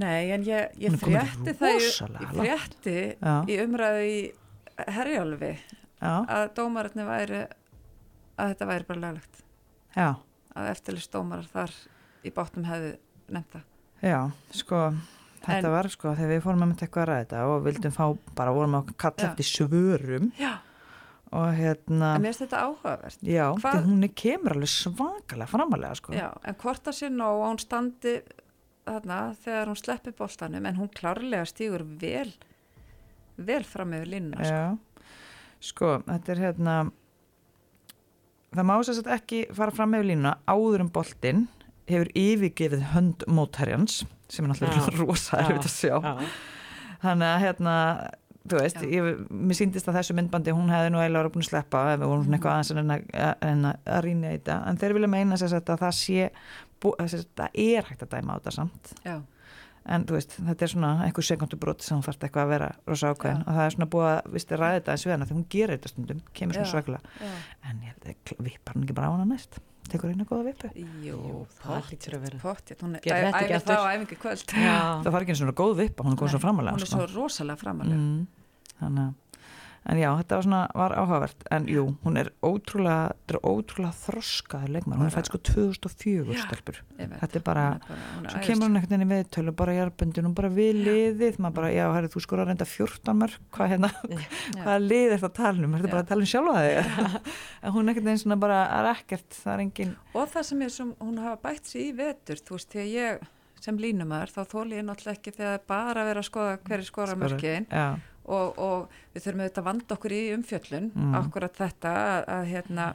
[0.00, 2.00] Nei, en ég, ég frétti það ég
[2.34, 2.96] frétti
[3.50, 4.18] í umræðu í
[4.80, 5.54] Herjálfi
[6.00, 7.40] að dómararni væri
[8.40, 9.40] að þetta væri bara laglegt.
[9.96, 10.10] Já.
[10.54, 11.72] að eftirlist dómarar þar
[12.22, 12.92] í bátnum hefði
[13.34, 13.64] nefnda
[14.00, 14.84] Já, sko
[15.42, 18.04] þetta en, var sko þegar við fórum að mynda eitthvað að ræða og vildum fá,
[18.38, 20.30] bara vorum að kalla eftir svörum.
[20.38, 20.58] Já
[21.30, 26.14] og hérna en mér finnst þetta áhugavert já, þegar hún kemur alveg svakalega framalega sko.
[26.16, 28.14] já, en hvort það sé nóg að hún standi
[28.88, 32.32] þarna þegar hún sleppi bóltanum en hún klárlega stýgur vel
[33.38, 35.04] vel fram með línuna sko.
[35.70, 36.76] sko, þetta er hérna
[38.50, 41.46] það má að ekki fara fram með línuna áður um bóltin
[41.90, 45.94] hefur yfirgefið hönd mótherjans sem er náttúrulega rosa erfitt að sjá
[47.00, 47.76] þannig að hérna
[48.48, 51.82] þú veist, ég, mér síndist að þessu myndbandi hún hefði nú eiginlega búin að sleppa
[51.92, 54.56] ef við vorum svona eitthvað aðeins en að, en að rýna í þetta.
[54.70, 56.30] En þeir vilja meina sér að það sé
[56.80, 58.94] það er hægt að dæma á þetta samt.
[59.04, 59.18] Já.
[59.86, 63.40] En veist, þetta er svona einhver sekundubrót sem hún fært eitthvað að vera rosa ákveðin.
[63.40, 63.46] Já.
[63.48, 65.74] og það er svona búið að, viðst, ræða þetta eins við hana þegar hún gerir
[65.78, 67.00] þetta stundum, kemur svona svaklega
[67.70, 69.60] en ég held að við bara ekki bara á hana næst?
[69.90, 70.68] Tekur einu góða vipu
[71.02, 74.44] Jú, það hlýttir að vera Pottið, hún er æfið þá á æfingu kvöld.
[74.52, 77.00] Það var ekki eins og góð vipa, hún er góð svo framalega Hún er svo
[77.08, 77.16] sko.
[77.16, 78.20] rosalega framalega mm,
[78.84, 79.29] Þannig að
[79.88, 81.44] en já, þetta var, svona, var áhugavert.
[81.54, 86.36] En jú, hún er ótrúlega þetta er ótrúlega þroskaður leikmar hún er fætt sko 2004
[86.44, 86.80] stelpur.
[86.98, 90.52] þetta er bara, bara svo kemur hún ekkert inn í viðtölu bara arbundin og bara
[90.52, 91.40] við liðið.
[91.40, 93.92] Maður bara, já, herri, þú skor að reynda 14 mörg hvað hérna,
[94.60, 96.94] hvaða lið er það að tala um, þetta er bara að tala um sjálfa þig?
[97.64, 100.62] En hún er ekkert eins og bara er ekkert það er engin og það sem
[100.64, 103.28] er sem hún hafa bætt sér í vetur þú veist, þegar ég
[103.60, 107.66] sem línumar þá þól ég náttúrulega ekki þegar bara vera að skoða hverju skora mörgin
[108.24, 111.14] og, og við þurfum auðvitað að vanda okkur í umfjöllun Mm.
[111.14, 112.94] akkurat þetta að, að hérna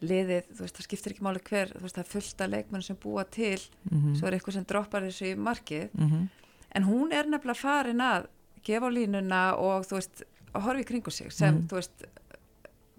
[0.00, 2.82] liðið, þú veist, það skiptir ekki máli hver þú veist, það er fullt af leikmenn
[2.86, 3.58] sem búa til
[3.90, 4.14] Mhm.
[4.16, 6.28] svo er eitthvað sem droppar þessu í markið Mhm.
[6.72, 8.26] en hún er nefnilega farin að
[8.62, 10.22] gefa á línuna og þú veist
[10.54, 11.66] að horfa í kringu sig sem Mhm.
[11.68, 12.04] þú veist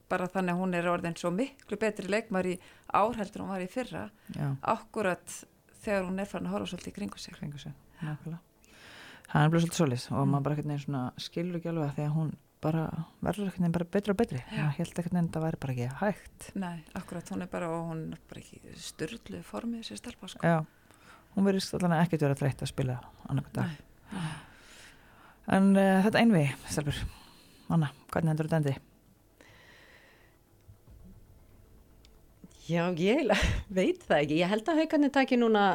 [0.10, 2.60] bara þannig að hún er orðin svo miklu betri leikmar í
[2.94, 5.46] ár heldur en hún var í fyrra Já, akkurat
[5.86, 7.72] þegar hún er farin að horfa svolítið í kringu sig kringu sig,
[8.04, 8.40] nákvæmlega.
[9.30, 11.98] Það er bara svolítið svolítið og maður bara ekkert neginn svona skilur ekki alveg að
[12.00, 12.32] því að hún
[12.64, 12.86] bara
[13.24, 14.42] verður ekkert neginn bara betri og betri.
[14.42, 14.58] Já.
[14.58, 16.50] Það held ekkert neginn að það væri bara ekki hægt.
[16.64, 20.42] Nei, akkurat, hún er bara og hún er bara ekki styrlu formið sér stelpa sko.
[20.42, 20.58] Já,
[21.36, 22.98] hún verðist allan ekkert vera þreytt að spila
[23.30, 23.78] annarkoð dag.
[24.10, 24.28] Nei.
[25.50, 26.98] En uh, þetta einvi, Stelbur,
[27.74, 28.76] Anna, hvernig endur þetta endi?
[32.70, 33.26] Já, ég
[33.80, 34.42] veit það ekki.
[34.44, 35.66] Ég held að haugarnir taki núna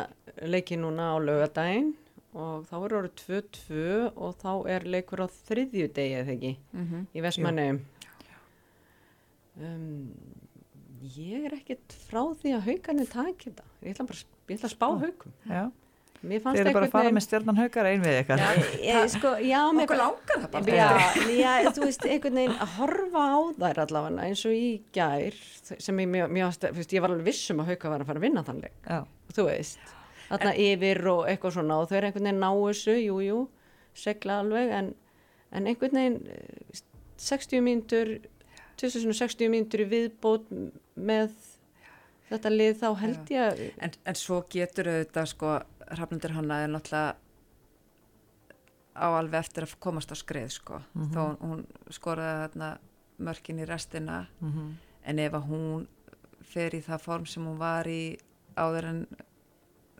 [0.47, 1.95] leiki núna á lögadaginn
[2.35, 3.82] og þá er orðið 2-2
[4.14, 7.07] og þá er leikur á þriðju degi eða ekki Mm -hmm.
[7.14, 7.68] í Vestmanni.
[9.55, 10.11] Um,
[11.14, 13.64] ég er ekkert frá því að haugarnir taki þetta.
[13.85, 15.32] Ég ætla bara ég ætla að spá haugum.
[15.47, 15.70] Já,
[16.43, 18.45] fannst eru bara að fara með stjarnan haukar einvið ykkar.
[18.82, 20.91] Ég, sko, já, Okkur langar það bara Já,
[21.39, 25.35] já, þú veist, einhvern veginn að horfa á þær allavega eins og í gær
[25.78, 28.43] sem ég, mjög, mjög, ég var alveg vissum að hauka var að fara að vinna
[28.43, 29.05] þannleik, Já,
[29.37, 29.78] þú veist
[30.35, 33.41] þarna yfir og eitthvað svona og þau eru einhvern veginn ná þessu, jú, jú
[33.95, 34.95] segla alveg, en,
[35.53, 36.85] en einhvern veginn eh,
[37.16, 38.14] 60 mínútur
[38.80, 40.49] 2060 mínútur viðbót
[40.97, 41.30] með
[42.30, 45.53] þetta lið þá held ég að en, en svo getur auðvitað sko
[45.85, 47.14] Hrafnundur Hanna er náttúrulega
[48.95, 50.80] á alveg eftir að komast á skreið sko.
[50.95, 51.11] Mhm.
[51.14, 52.78] þó hún- hún skoraði þarna
[53.18, 54.26] mörkin í restina.
[54.41, 54.74] Mm
[55.07, 55.87] en ef að hún
[56.43, 58.16] fer í það form sem hún var í
[58.57, 59.07] áður en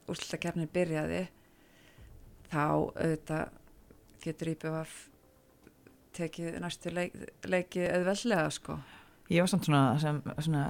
[0.09, 1.23] úrslutakefnin byrjaði
[2.53, 3.49] þá auðvitað
[4.25, 4.93] getur IPVF
[6.15, 7.17] tekið næstu leik,
[7.51, 8.79] leiki auðveldlega sko
[9.33, 10.65] ég var samt svona, sem, svona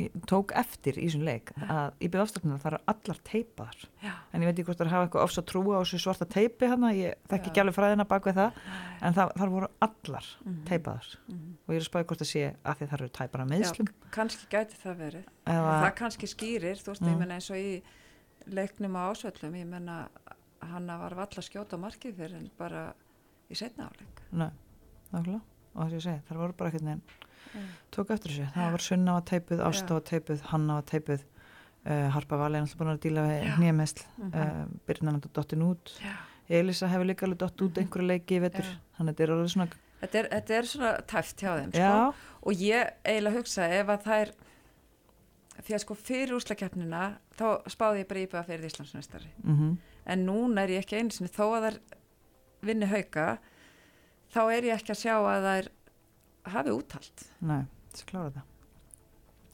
[0.00, 4.12] ég tók eftir í þessum leik að byggðafstöknum það eru allar teipaðar Já.
[4.32, 6.70] en ég veit ekki hvort það hafa eitthvað ofs að trúa á þessu svarta teipi
[6.72, 7.52] hann ég þekki Já.
[7.52, 8.60] ekki alveg fræðina bak við það
[9.04, 10.62] en það, þar voru allar Mhm.
[10.72, 11.52] teipaðar Mhm.
[11.68, 14.46] og ég er að spáði hvort það sé að því það eru tæpara meðslum kannski
[14.56, 17.12] gæti það verið eða, það kannski skýrir, þú veist, Mm.
[17.12, 17.82] ég menna eins og í
[18.46, 20.08] leiknum á ásvöllum, ég menna
[20.62, 22.92] hanna var valla að skjóta á markið fyrir en bara
[23.50, 24.50] í setna áleik Nei,
[25.12, 25.40] nákvæmlega
[25.74, 27.02] og þess að ég segi, það voru bara ekkert neginn
[27.52, 27.66] Mm.
[27.92, 29.92] tók eftir þessu, það var Sunna var teipuð Ásta Já.
[29.92, 31.20] var teipuð, Hanna var teipuð
[31.84, 33.56] uh, Harpa Vali er alltaf búin að díla við Já.
[33.60, 34.32] nýjamessl, Mhm.
[34.32, 36.14] uh, Byrna náttúrulega dottin út Já.
[36.48, 37.82] Elisa hefur líka alveg dott út Mhm.
[37.82, 38.64] einhverju leiki í vetur
[38.96, 39.68] þannig að þetta er alveg svona
[40.00, 42.14] þetta er, þetta er svona tæft hjá þeim sko.
[42.42, 44.32] og ég eiginlega hugsa ef að það er
[45.62, 47.02] því að sko fyrir úslakeppnina
[47.38, 51.30] þá spáði ég bara íbæða fyrir Íslandsmeistari mm en núna er ég ekki einu sinni
[51.30, 51.76] þó að þær
[52.66, 53.26] vinni hauka
[54.34, 55.68] þá er ég ekki að sjá að þær
[56.56, 57.60] hafi úthald nei,
[57.92, 58.48] þess að klára það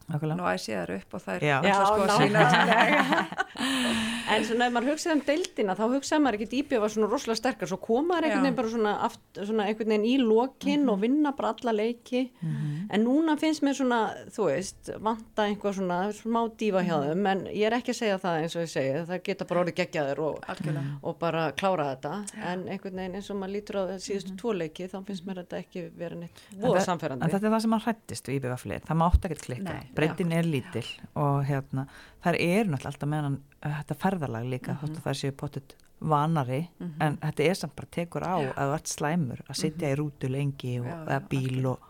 [0.09, 0.39] Nákvæmlega.
[0.39, 1.57] nú að ég þær upp og þær Já.
[1.59, 3.19] ætla sko að sína nákvæmlega.
[4.35, 7.41] en svona ef maður hugsaði um deildina þá hugsaði maður ekkert íbjöð var svona rosalega
[7.41, 11.33] sterkar svo komaður einhvern veginn bara svona, aft, svona einhvern veginn í lokin og vinna
[11.39, 12.24] bara alla leiki.
[12.43, 12.74] Mhm.
[12.91, 14.01] en núna finnst mér svona,
[14.33, 17.26] þú veist vanta einhver svona smá dífa hjá þeim.
[17.29, 19.07] En ég er ekki að segja það eins og ég segi.
[19.11, 20.99] Það geta bara orðið geggjaður og, algjörlega.
[21.03, 22.14] Og bara klára þetta.
[22.43, 25.59] En einhvern veginn eins og maður lítur á síðustu tvo leiki þá finnst mér þetta
[25.62, 28.99] ekki vera neitt það- samferðandi En þetta er það sem hann hrættist við IBVF-lið, það
[29.03, 30.85] mátt ekkert klikka, Nei, breytin er lítil
[31.18, 31.87] og hérna,
[32.24, 36.61] þær eru náttúrulega alltaf með hann, þetta ferðalag líka, þótt að það séu pottet vanari,
[37.03, 40.31] en þetta er samt bara tekur á að þú ert slæmur, að sitja í rútu
[40.31, 41.89] lengi og, eða bíl og,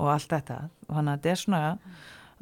[0.00, 0.58] og allt þetta,
[0.88, 1.62] og þannig að þetta er svona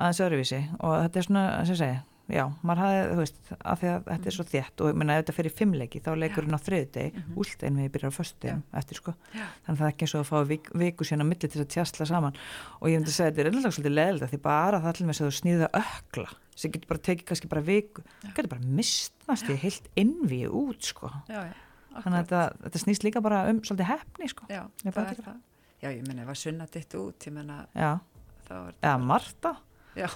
[0.01, 1.99] aðeins öðruvísi og þetta er svona, sem ég segi,
[2.35, 5.17] já, maður hafði, þú veist, að því að þetta er svo þétt og ég meina
[5.17, 7.39] ef þetta fyrir fimmleiki þá leikurinn á þriðudegi, mm -hmm.
[7.43, 9.47] últ einn við byrjar á föstudegum eftir sko, Já.
[9.65, 11.61] þannig að það er ekki eins og að fá vik, viku síðan á milli til
[11.61, 12.39] að tjastla saman.
[12.81, 15.21] Og ég myndi segja að þetta er ennlega svolítið leðilegt því bara það allir með
[15.21, 16.29] að þú snýða ökla
[16.61, 20.91] sem getur bara tekið kannski bara viku það getur bara mistnast í heilt innví út
[20.91, 21.41] sko, já,
[21.97, 25.41] þannig að þetta, þetta snýst líka bara um svolítið hefni sko, já, Ég það það.
[25.81, 27.63] Menna ef að sunna ditt út ég menna
[28.45, 29.55] þá er eða Marta
[30.01, 30.09] já,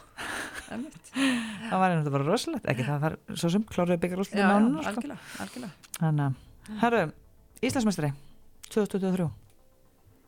[0.74, 4.24] emitt það var einhvern veginn bara rosalegt, ekki það þarf svo sem kláruði byggjar já,
[4.24, 5.88] úrslit já, nánuna sko, algjörlega, algjörlega.
[6.00, 7.02] Þannig að, herru
[7.64, 8.12] Íslandsmeistari
[8.74, 9.30] 2023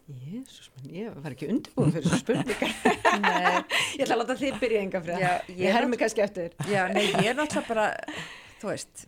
[0.06, 2.74] Jésús, ég var ekki undirbúin fyrir þessu spurningar.
[3.24, 3.56] Nei,
[3.96, 6.52] ég ætla að láta þið byrja enga Já, það ég ég er hermi kannski eftir.
[6.70, 7.86] Já, nei, ég er náttúrulega bara
[8.60, 9.06] þú veist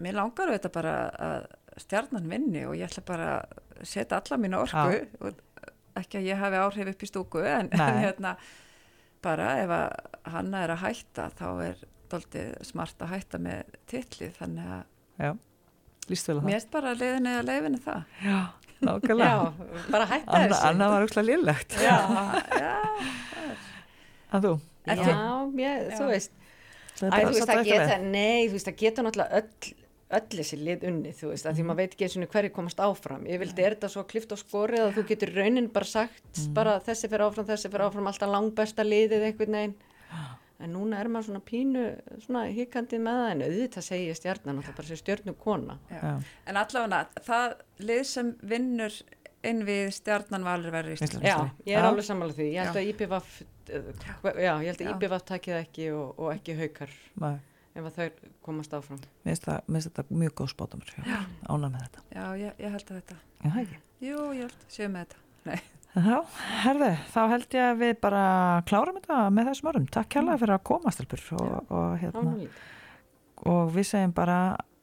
[0.00, 0.94] mér langar auðvitað bara
[1.26, 1.48] að
[1.84, 5.42] stjarnan vinni og ég ætla bara að setja alla mínu orku og
[6.00, 8.36] ekki að ég hafi áhrif upp í stúku en, en hérna
[9.26, 14.36] bara ef að hanna er að hætta þá er doldið smart að hætta með titlið
[14.38, 14.82] þannig að
[15.26, 15.30] já,
[16.12, 18.16] líst vel að mér það erst bara leiðinni að leiðinni það.
[18.22, 18.38] Já,
[18.86, 19.30] nákvæmlega.
[19.34, 20.66] Já, bara hætta Anna, þessu.
[20.70, 21.96] Anna var úrslega lillegt Já,
[24.36, 24.54] að þú?
[24.86, 24.94] Já,
[25.56, 25.96] mér, Já.
[25.98, 26.36] þú veist,
[27.00, 29.72] er Æ, þú veist, eitthvað geta, nei, þú veist, það geta náttúrulega öll,
[30.16, 32.80] öll þessi lið unni, þú veist, að því maður veit ekki eins og hverju komast
[32.82, 33.26] áfram.
[33.28, 36.78] Ég vildi, er þetta svo klift á skorið að þú getur raunin bara sagt, bara
[36.86, 39.78] þessi fyrir áfram, þessi fyrir áfram, alltaf langbesta liðið einhvern veginn.
[40.56, 41.80] En núna er maður svona pínu,
[42.24, 45.74] svona hikandi með það, en auðvitað segi ég stjarnan, alltaf bara sér stjörnu kona.
[45.90, 45.98] Já.
[46.00, 46.14] Já.
[46.48, 47.56] En allavega, það
[47.90, 48.96] lið sem vinnur
[49.50, 51.26] inn við stjarnan valur verður í Ísland.
[51.28, 51.36] Já,
[51.68, 52.46] ég er alveg sammála því.
[52.54, 53.34] Ég held að IPVF,
[53.68, 54.94] uh, já, ég held að Já.
[54.94, 57.36] IPVF takið ekki og, og ekki haukar Nei,
[57.76, 59.00] ef að þau komast áfram.
[59.26, 63.18] Mér finnst þetta mjög góð spátumur ána með þetta Já, ég, ég held að þetta.
[63.42, 65.22] Já, það ekki Jú, ég held, séu með þetta.
[65.46, 65.58] Nei.
[65.96, 66.16] Já,
[66.60, 68.22] herðu, þá held ég að við bara
[68.68, 69.86] klárum þetta með þessum orðum.
[69.94, 71.22] Takk kærlega fyrir að koma, Stelpur.
[71.38, 72.34] Og, og, hérna,
[73.48, 74.36] og við segjum bara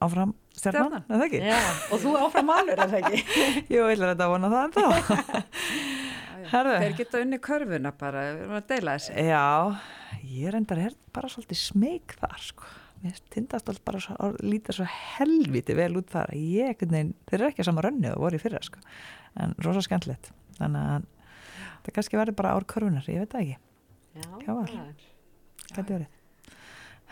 [0.04, 1.06] áfram stjarnan, Stjarnan.
[1.06, 1.42] er það ekki?
[1.52, 1.60] Já,
[1.94, 3.22] og þú áfram alveg, er það ekki?
[3.76, 4.88] Jú, ég ætla þetta að vona það en þá.
[6.54, 6.74] Herðu.
[6.84, 9.28] Þeir geta unni körfuna bara, við erum að deila þessi.
[9.30, 9.46] Já,
[10.34, 12.74] ég er endar er bara svolítið smeg þar, sko.
[13.04, 16.32] Mér tindast alltaf bara svo, lítið svo helviti vel út þar.
[16.40, 18.80] Ég, einhvern veginn, þeir eru ekki að sama rönni og voru í fyrra, sko.
[19.44, 20.30] En rosa skemmtilegt.
[20.60, 21.10] Þannig að
[21.84, 23.58] það kannski verður bara ár körfunar, ég veit það ekki.
[24.14, 24.30] Já,
[25.74, 26.08] það er.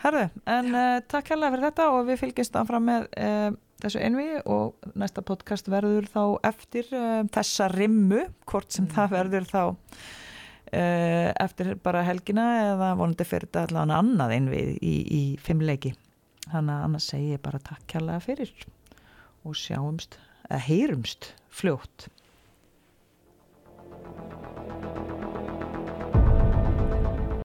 [0.02, 3.52] Herðu, en uh, takk hérlega fyrir þetta og við fylgjumst áfram með uh,
[3.84, 9.46] þessu einvi og næsta podcast verður þá eftir uh, þessa rimmu, hvort sem það verður
[9.52, 9.62] þá
[10.72, 15.92] Eh, eftir bara helgina eða vonandi fyrir þetta allavega annað einn við í, í fimmleiki.
[16.46, 18.54] Þannig að annars segi ég bara takk kærlega fyrir
[19.44, 20.16] og sjáumst
[20.48, 22.08] eða heyrumst fljótt.